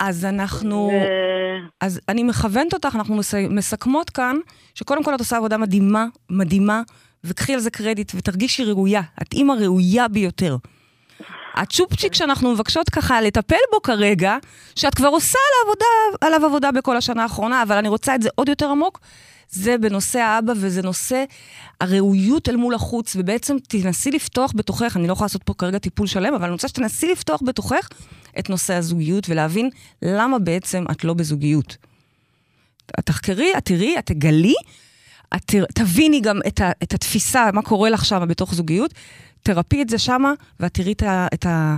[0.00, 0.90] אז אנחנו...
[0.92, 4.36] ו- אז אני מכוונת אותך, אנחנו מס- מסכמות כאן,
[4.74, 6.82] שקודם כל את עושה עבודה מדהימה, מדהימה,
[7.24, 9.00] וקחי על זה קרדיט ותרגישי ראויה.
[9.22, 10.56] את אימא ראויה ביותר.
[11.54, 14.36] הצ'ופצ'יק שאנחנו מבקשות ככה לטפל בו כרגע,
[14.76, 18.28] שאת כבר עושה עליו עבודה, עליו עבודה בכל השנה האחרונה, אבל אני רוצה את זה
[18.34, 19.00] עוד יותר עמוק,
[19.50, 21.24] זה בנושא האבא וזה נושא
[21.80, 26.06] הראויות אל מול החוץ, ובעצם תנסי לפתוח בתוכך, אני לא יכולה לעשות פה כרגע טיפול
[26.06, 27.88] שלם, אבל אני רוצה שתנסי לפתוח בתוכך
[28.38, 29.70] את נושא הזוגיות ולהבין
[30.02, 31.76] למה בעצם את לא בזוגיות.
[32.98, 34.54] את תחקרי, את תראי, את תגלי,
[35.36, 38.94] את תביני גם את, ה, את התפיסה, מה קורה לך שם בתוך זוגיות,
[39.42, 41.76] תרפי את זה שמה, ואת תראי את, ה, את, ה,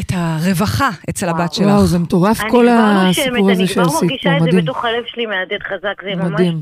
[0.00, 1.40] את הרווחה אצל וואו.
[1.42, 1.66] הבת שלך.
[1.66, 4.64] וואו, זה מטורף אני כל הסיפור הזה אני כבר שעשית מרגישה פה, את זה מדהים.
[4.64, 6.32] בתוך הלב שלי מהדהד חזק, זה ממש...
[6.32, 6.60] מדהים.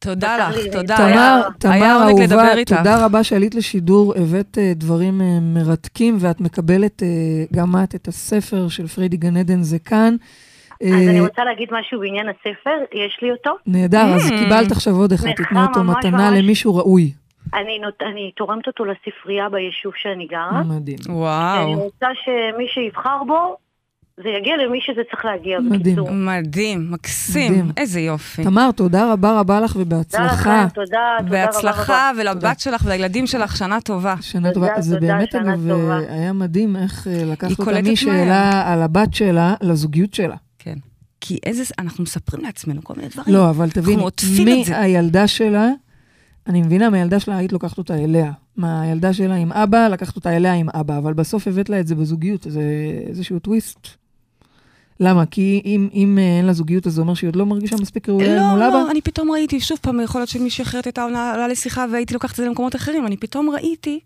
[0.00, 0.96] תודה לך, תודה.
[0.96, 2.64] תמר, תמר אהובה.
[2.66, 7.08] תודה רבה שעלית לשידור, הבאת אה, דברים אה, מרתקים, ואת מקבלת, אה,
[7.52, 10.16] גם את, את הספר של פריידי גן עדן, זה כאן.
[10.82, 13.50] אז אני רוצה להגיד משהו בעניין הספר, יש לי אותו.
[13.66, 14.38] נהדר, אז Mm.
[14.38, 16.30] קיבלת עכשיו עוד אחד, תתני אותו מתנה.
[16.30, 17.12] למישהו ראוי.
[17.56, 17.94] אני, נות...
[18.02, 20.62] אני תורמת אותו לספרייה ביישוב שאני גרה.
[20.62, 20.98] מדהים.
[21.06, 23.56] אני וואו, רוצה שמי שיבחר בו,
[24.22, 25.80] זה יגיע למי שזה צריך להגיע, מדהים.
[25.80, 26.10] בקיצור.
[26.10, 27.70] מדהים, מקסים, מדהים.
[27.76, 28.44] איזה יופי.
[28.44, 30.66] תמר, תודה רבה רבה לך תודה ובהצלחה.
[30.74, 31.30] תודה, תודה רבה.
[31.30, 32.20] בהצלחה, רבה.
[32.20, 34.14] ולבת שלך ולילדים שלך שנה טובה.
[34.20, 34.80] שנה תודה, טובה.
[34.80, 35.98] זה תודה, באמת, שנה אגב, טובה.
[35.98, 37.82] אה, היה מדהים איך אה, לקחת אותה.
[37.92, 40.36] משאלה על הבת שלה לזוגיות שלה.
[40.58, 40.76] כן.
[41.20, 43.34] כי איזה, אנחנו מספרים לעצמנו כל מיני דברים.
[43.34, 44.64] לא, אבל תביני.
[44.70, 45.68] מהילדה שלה,
[46.46, 48.32] אני מבינה, מהילדה שלה היית לוקחת אותה אליה.
[48.56, 51.94] מהילדה שלה עם אבא, לקחת אותה אליה עם אבא, אבל בסוף הבאת לה את זה
[51.94, 52.62] בזוגיות, זה
[53.08, 53.88] איזשהו טוויסט.
[55.00, 55.26] למה?
[55.26, 58.08] כי אם, אם אה, אין לה זוגיות, אז זה אומר שהיא עוד לא מרגישה מספיק
[58.08, 58.74] ראויה לא, מול אבא?
[58.74, 62.30] לא, אני פתאום ראיתי, שוב פעם, יכול להיות שמישהי אחרת הייתה עולה לשיחה והייתי לוקחת
[62.30, 64.00] את זה למקומות אחרים, אני פתאום ראיתי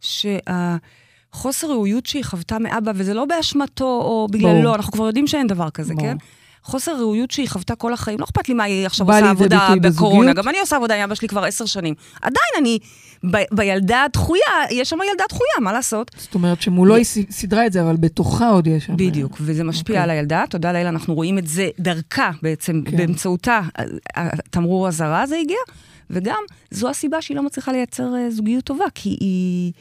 [0.00, 4.74] שהחוסר ראויות שהיא חוותה מאבא, וזה לא באשמתו או בגללו, ברור.
[4.74, 6.06] אנחנו כבר יודעים שאין דבר כזה, ברור.
[6.06, 6.16] כן?
[6.62, 9.88] חוסר ראויות שהיא חוותה כל החיים, לא אכפת לי מה היא עכשיו עושה עבודה בקורונה,
[9.88, 10.36] בזוגיות?
[10.36, 11.94] גם אני עושה עבודה עם אבא שלי כבר עשר שנים.
[12.22, 12.78] עדיין אני,
[13.30, 16.10] ב- בילדה הדחויה, יש שם ילדה דחויה, מה לעשות?
[16.18, 18.96] זאת אומרת שמולו היא סידרה את זה, אבל בתוכה עוד יש שם.
[18.96, 20.02] בדיוק, וזה משפיע אוקיי.
[20.02, 22.96] על הילדה, תודה לאל, אנחנו רואים את זה דרכה בעצם, כן.
[22.96, 23.60] באמצעותה,
[24.16, 25.58] התמרור אזהרה הזה הגיע,
[26.10, 29.72] וגם זו הסיבה שהיא לא מצליחה לייצר אה, זוגיות טובה, כי היא...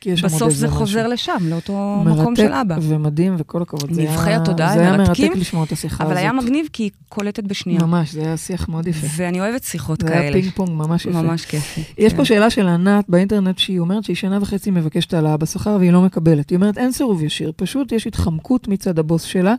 [0.00, 0.78] כי יש שם עוד בסוף איזה זה משהו.
[0.78, 2.74] חוזר לשם, לאותו מקום של אבא.
[2.74, 3.92] מרתק ומדהים, וכל הכבוד.
[3.92, 6.12] זה נבחי היה- התודעה, זה היה מרתקים, מרתק לשמוע את השיחה הזאת.
[6.12, 7.80] אבל היה מגניב כי היא קולטת בשנייה.
[7.82, 9.06] ממש, זה היה שיח מאוד יפה.
[9.16, 10.32] ואני אוהבת שיחות זה היה כאלה.
[10.32, 11.22] פינג פונג ממש יפה.
[11.22, 11.80] ממש כיפי.
[11.98, 12.18] יש כן.
[12.18, 16.02] פה שאלה של ענת באינטרנט שהיא אומרת שהיא שנה וחצי מבקשת העלאה בשכר והיא לא
[16.02, 16.50] מקבלת.
[16.50, 19.54] היא אומרת אין סירוב ישיר, פשוט יש התחמקות מצד הבוס שלה,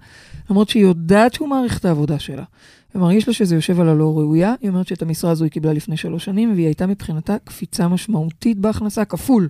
[0.50, 2.44] למרות שהיא יודעת שהוא מעריך את העבודה שלה.
[2.96, 4.54] ומרגיש לה שזה יושב על הלא ראויה.
[4.62, 8.58] היא אומרת שאת המשרה הזו היא קיבלה לפני שלוש שנים, והיא הייתה מבחינתה קפיצה משמעותית
[8.58, 9.48] בהכנסה, כפול.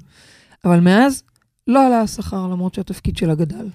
[0.65, 1.23] אבל מאז
[1.67, 3.69] לא עלה השכר, למרות שהתפקיד שלה גדל.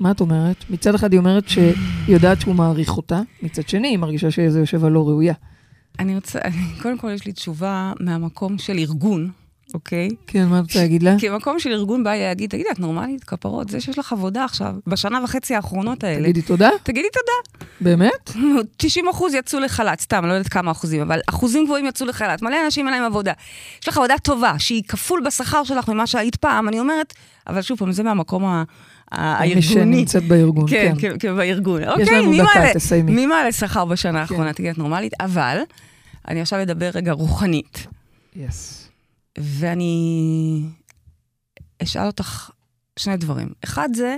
[0.00, 0.64] מה את אומרת?
[0.70, 1.74] מצד אחד היא אומרת שהיא
[2.08, 5.34] יודעת שהוא מעריך אותה, מצד שני היא מרגישה שזה יושב על לא ראויה.
[5.98, 6.38] אני רוצה,
[6.82, 9.30] קודם כל יש לי תשובה מהמקום של ארגון,
[9.74, 10.08] אוקיי?
[10.26, 11.14] כן, מה את רוצה להגיד לה?
[11.18, 14.74] כי מקום של ארגון בא להגיד, תגידי, את נורמלית, כפרות, זה שיש לך עבודה עכשיו,
[14.86, 17.66] בשנה וחצי האחרונות האלה, תגידי תודה, תגידי תודה.
[17.80, 18.30] באמת?
[18.76, 22.42] 90 אחוז יצאו לחל"ת, סתם, לא יודעת כמה אחוזים, אבל אחוזים גבוהים יצאו לחל"ת.
[22.42, 23.32] מלא אנשים אין להם עבודה.
[23.82, 27.14] יש לך עבודה טובה, שהיא כפול בשכר שלך ממה שהיית פעם, אני אומרת,
[27.46, 28.62] אבל שוב פעם, זה מהמקום ה-
[29.12, 29.62] ה- מי הארגוני.
[29.62, 31.10] שנמצאת בארגון, כן, כן.
[31.10, 31.82] כן, כן, בארגון.
[31.82, 33.12] יש אוקיי, לנו דקה, מעלה- תסיימי.
[33.12, 34.18] מי מעלה שכר בשנה כן.
[34.18, 34.52] האחרונה?
[34.52, 35.12] תגידי, את נורמלית?
[35.20, 35.58] אבל,
[36.28, 37.86] אני עכשיו אדבר רגע רוחנית,
[38.36, 38.77] יס.
[39.40, 40.62] ואני
[41.82, 42.50] אשאל אותך
[42.98, 43.48] שני דברים.
[43.64, 44.16] אחד זה,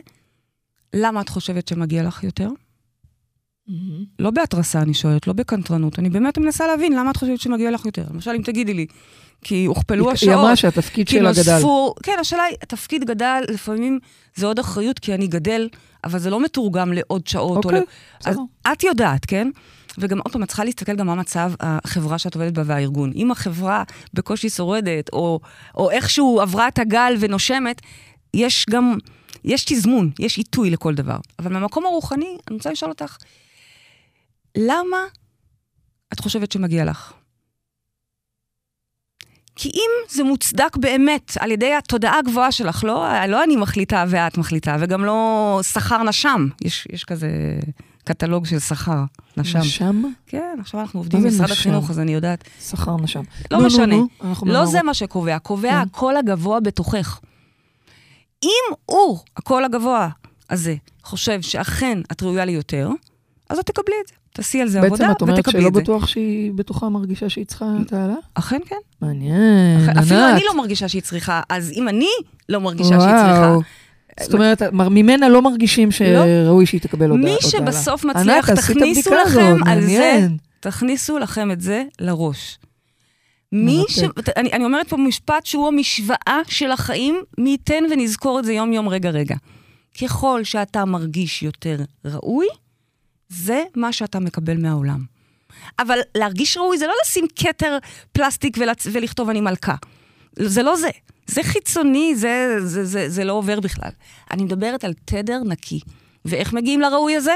[0.94, 2.50] למה את חושבת שמגיע לך יותר?
[4.18, 5.98] לא בהתרסה אני שואלת, לא בקנטרנות.
[5.98, 8.04] אני באמת מנסה להבין למה את חושבת שמגיע לך יותר.
[8.10, 8.86] למשל, אם תגידי לי,
[9.42, 10.34] כי הוכפלו היא השעות.
[10.34, 11.52] אמרה שהתפקיד שלה גדל.
[11.54, 13.98] נוספו, כן, השאלה היא, התפקיד גדל, לפעמים
[14.34, 15.68] זה עוד אחריות כי אני גדל,
[16.04, 17.64] אבל זה לא מתורגם לעוד שעות.
[17.64, 17.80] או אוקיי,
[18.20, 18.40] בסדר.
[18.72, 19.50] את יודעת, כן?
[19.98, 23.12] וגם עוד פעם, את צריכה להסתכל גם מה מצב החברה שאת עובדת בה והארגון.
[23.14, 23.82] אם החברה
[24.14, 25.40] בקושי שורדת, או,
[25.74, 27.80] או איכשהו עברה את הגל ונושמת,
[28.34, 28.98] יש גם
[29.44, 31.18] יש תזמון, יש עיתוי לכל דבר.
[31.38, 33.16] אבל מהמקום הרוחני, אני רוצה לשאול אותך,
[34.56, 34.98] למה
[36.12, 37.12] את חושבת שמגיע לך?
[39.56, 44.38] כי אם זה מוצדק באמת על ידי התודעה הגבוהה שלך, לא, לא אני מחליטה ואת
[44.38, 47.28] מחליטה, וגם לא שכר נשם, יש, יש כזה
[48.10, 49.04] קטלוג של שכר
[49.36, 49.58] נשם.
[49.58, 50.02] נשם?
[50.26, 51.50] כן, עכשיו אנחנו עובדים זה במשרד?
[51.50, 52.44] החינוך, אז אני יודעת.
[52.60, 53.22] שכר נשם.
[53.50, 53.86] לא נו, נו, משנה.
[53.86, 54.70] נו, אנחנו לא במערב.
[54.70, 55.76] זה מה שקובע, קובע כן.
[55.76, 57.20] הקול הגבוה בתוכך.
[58.42, 60.08] אם הוא, הקול הגבוה
[60.50, 62.90] הזה, חושב שאכן את ראויה לי יותר,
[63.48, 64.14] אז את תקבלי את זה.
[64.32, 65.80] תעשי על זה עבודה בעצם את אומרת ותקבלי שלא את זה.
[65.80, 68.14] בטוח שהיא בתוכה מרגישה שהיא צריכה את העלה?
[68.34, 68.76] אכן כן.
[69.02, 69.96] מעניין, ענת.
[69.96, 72.08] אפילו אני לא מרגישה שהיא צריכה, אז אם אני
[72.48, 73.54] לא מרגישה שהיא צריכה.
[74.20, 77.24] זאת אומרת, מר- ממנה לא מרגישים שראוי שהיא תקבל הודעה.
[77.24, 77.36] מי.
[77.40, 80.26] שבסוף מצליח, תכניסו לכם הזאת, על זה.
[80.60, 82.58] תכניסו לכם את זה לראש.
[83.52, 83.98] מי ש...
[84.36, 88.88] אני, אני אומרת פה משפט שהוא המשוואה של החיים, מי ייתן ונזכור את זה יום-יום,
[88.88, 89.36] רגע-רגע.
[90.02, 92.46] ככל שאתה מרגיש יותר ראוי,
[93.28, 95.04] זה מה שאתה מקבל מהעולם.
[95.78, 97.78] אבל להרגיש ראוי זה לא לשים כתר
[98.12, 98.86] פלסטיק ולצ...
[98.92, 99.74] ולכתוב אני מלכה.
[100.38, 100.88] זה לא זה.
[101.26, 103.90] זה חיצוני, זה, זה, זה, זה לא עובר בכלל.
[104.30, 105.80] אני מדברת על תדר נקי.
[106.24, 107.32] ואיך מגיעים לראוי הזה?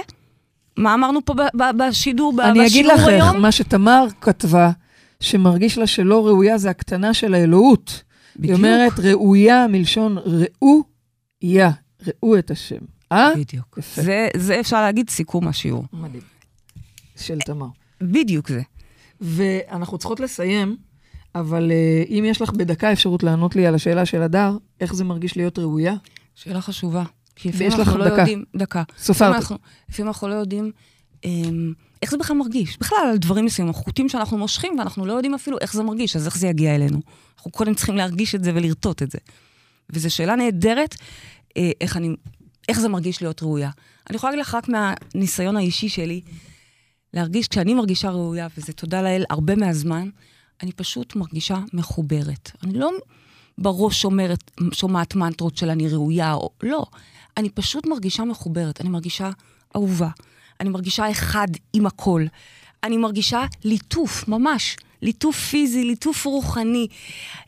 [0.77, 3.43] מה אמרנו פה ב- ב- בשידור, ב- אני אגיד בשיעור לך איך, היום?
[3.43, 4.71] מה שתמר כתבה,
[5.21, 8.03] שמרגיש לה שלא ראויה, זה הקטנה של האלוהות.
[8.35, 8.57] היא בדיוק.
[8.59, 11.71] אומרת, ראויה מלשון ראויה,
[12.07, 12.79] ראו את השם.
[13.13, 13.31] אה?
[13.37, 13.79] בדיוק.
[13.79, 14.03] יפה.
[14.03, 15.85] זה, זה אפשר להגיד סיכום השיעור.
[15.93, 16.23] מדהים.
[17.17, 17.67] של תמר.
[18.01, 18.63] בדיוק זה.
[19.21, 20.77] ואנחנו צריכות לסיים,
[21.35, 25.05] אבל uh, אם יש לך בדקה אפשרות לענות לי על השאלה של הדר, איך זה
[25.05, 25.95] מרגיש להיות ראויה?
[26.35, 27.05] שאלה חשובה.
[27.45, 28.21] ויש לך לא דקה.
[28.21, 28.45] יודעים...
[28.57, 28.83] דקה.
[28.99, 29.35] סופרת.
[29.35, 29.57] אנחנו,
[29.89, 30.73] לפעמים אנחנו לא יודעים
[31.25, 31.73] אמ,
[32.03, 32.79] איך זה בכלל מרגיש.
[32.79, 36.27] בכלל, על דברים מסוימים, חוטים שאנחנו מושכים, ואנחנו לא יודעים אפילו איך זה מרגיש, אז
[36.27, 37.01] איך זה יגיע אלינו.
[37.37, 39.19] אנחנו קודם צריכים להרגיש את זה ולרטוט את זה.
[39.91, 40.95] וזו שאלה נהדרת,
[41.57, 42.17] אה, איך, אני,
[42.69, 43.71] איך זה מרגיש להיות ראויה.
[44.11, 46.21] אני יכולה להגיד לך רק מהניסיון האישי שלי,
[47.15, 50.09] להרגיש, כשאני מרגישה ראויה, וזה תודה לאל הרבה מהזמן,
[50.63, 52.51] אני פשוט מרגישה מחוברת.
[52.63, 52.91] אני לא
[53.59, 56.87] בראש שומרת, שומעת מנטרות של אני ראויה, או לא.
[57.37, 59.31] אני פשוט מרגישה מחוברת, אני מרגישה
[59.77, 60.09] אהובה.
[60.61, 62.25] אני מרגישה אחד עם הכל.
[62.85, 64.77] אני מרגישה ליטוף, ממש.
[65.03, 66.87] ליטוף פיזי, ליטוף רוחני.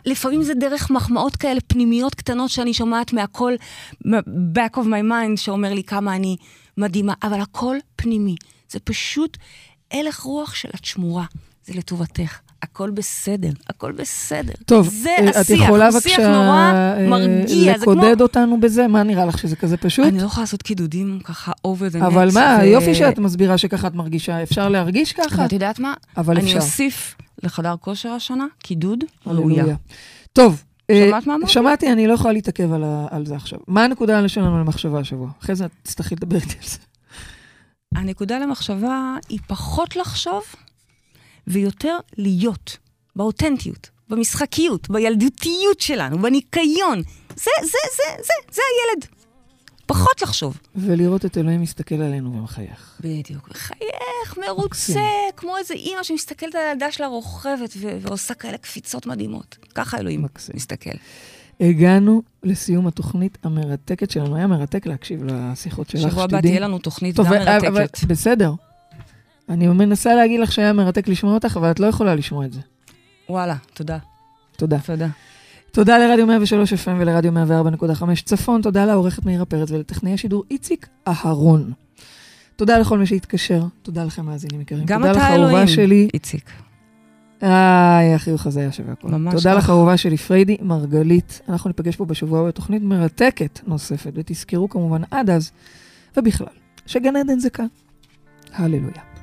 [0.07, 3.55] לפעמים זה דרך מחמאות כאלה פנימיות קטנות שאני שומעת מהכל,
[4.55, 6.37] back of my mind, שאומר לי כמה אני
[6.77, 8.37] מדהימה, אבל הכל פנימי.
[8.69, 9.37] זה פשוט
[9.91, 11.25] הלך רוח של את שמורה,
[11.65, 12.46] זה לטובתך.
[12.73, 14.53] הכל בסדר, הכל בסדר.
[14.67, 17.93] טוב, זה אה, את השיח, יכולה הוא שיח בבקשה נורא אה, מרגיע, זה כמו...
[17.95, 18.87] לקודד אותנו בזה?
[18.89, 20.07] מה נראה לך, שזה כזה פשוט?
[20.07, 22.07] אני לא יכולה לעשות קידודים ככה over the net.
[22.07, 25.45] אבל מה, ו- יופי שאת מסבירה שככה את מרגישה, אפשר להרגיש ככה?
[25.45, 25.95] את יודעת מה?
[26.17, 26.57] אבל אני אפשר.
[26.59, 29.65] אוסיף לחדר כושר השנה קידוד ראויה.
[30.33, 31.53] טוב, אה, שמעת מה אמרתי?
[31.53, 33.59] שמעתי, אני לא יכולה להתעכב על ה- על זה עכשיו.
[33.69, 35.29] מה הנקודה שלנו למחשבה השבוע?
[35.43, 36.79] אחרי זה את תצטרכי לדבר איתי על זה.
[37.95, 40.43] הנקודה למחשבה היא פחות לחשוב
[41.47, 42.77] ויותר להיות,
[43.17, 47.03] באותנטיות, במשחקיות, בילדותיות שלנו, בניקיון.
[47.37, 49.07] זה, זה, זה, זה, זה הילד.
[49.87, 50.59] פחות לחשוב.
[50.75, 52.97] ולראות את אלוהים מסתכל עלינו ומחייך.
[53.01, 53.51] בדיוק.
[53.51, 55.01] מחייך, מרוצה,
[55.37, 59.57] כמו איזה אימא שמסתכלת על הילדה שלה רוכבת ו- ועושה כאלה קפיצות מדהימות.
[59.75, 60.57] ככה אלוהים מקסים.
[60.57, 60.91] מסתכל.
[61.61, 64.37] הגענו לסיום התוכנית המרתקת שלנו.
[64.37, 66.51] היה מרתק להקשיב לשיחות שלך, שבוע הבא שתדעי.
[66.51, 68.05] תהיה לנו תוכנית טוב, גם אבל- אבל- מרתקת.
[68.05, 68.53] בסדר.
[69.49, 72.61] אני מנסה להגיד לך שהיה מרתק לשמוע אותך, אבל את לא יכולה לשמוע את זה.
[73.29, 73.99] וואלה, תודה.
[74.57, 74.79] תודה.
[74.79, 75.09] תודה.
[75.73, 81.73] תודה לרדיו 103 FM ולרדיו 104.5 צפון, תודה לעורכת מאירה פרץ ולטכנאי השידור איציק אהרון.
[82.57, 84.85] תודה לכל מי שהתקשר, תודה לכם מאזינים יקרים.
[84.87, 86.09] גם תודה אתה אלוהים, אהובה שלי.
[86.15, 86.51] איציק.
[87.43, 89.11] איי, החיוך הזה היה שווה הכול.
[89.11, 89.59] ממש תודה כך.
[89.59, 91.41] לך אהובה שלי, פריידי מרגלית.
[91.49, 95.51] אנחנו ניפגש פה בשבוע בתוכנית מרתקת נוספת, ותזכרו כמובן עד אז,
[96.17, 96.47] ובכלל,
[96.87, 97.67] שגן עדן זה כאן.
[98.53, 99.16] הללויה.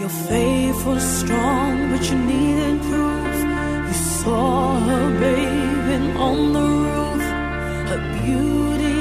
[0.00, 3.36] Your faith was strong, but you needed proof.
[3.88, 7.22] You saw her bathing on the roof,
[7.90, 9.00] her beauty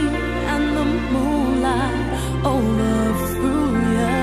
[0.54, 2.08] and the moonlight
[2.54, 4.18] overthrew you.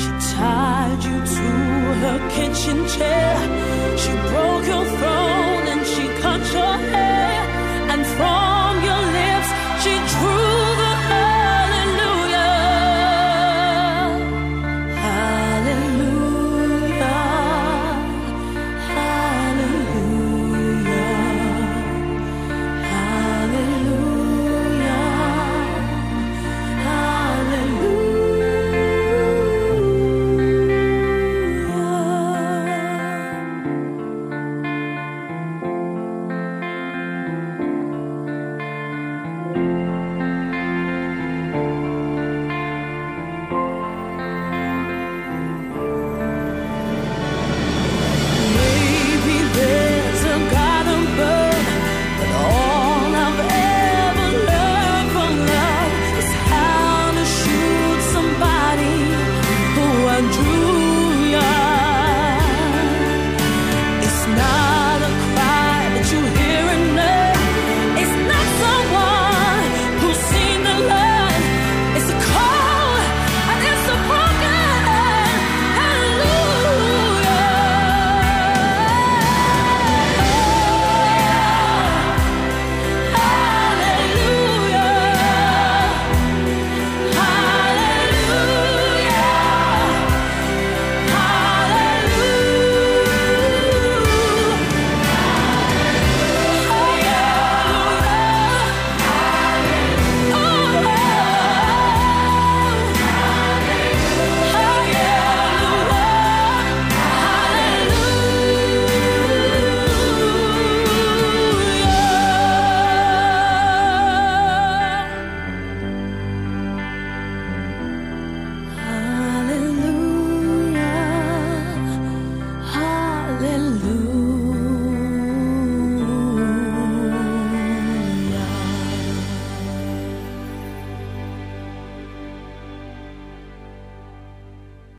[0.00, 1.48] She tied you to
[2.02, 3.36] her kitchen chair.
[3.96, 5.45] She broke your throne.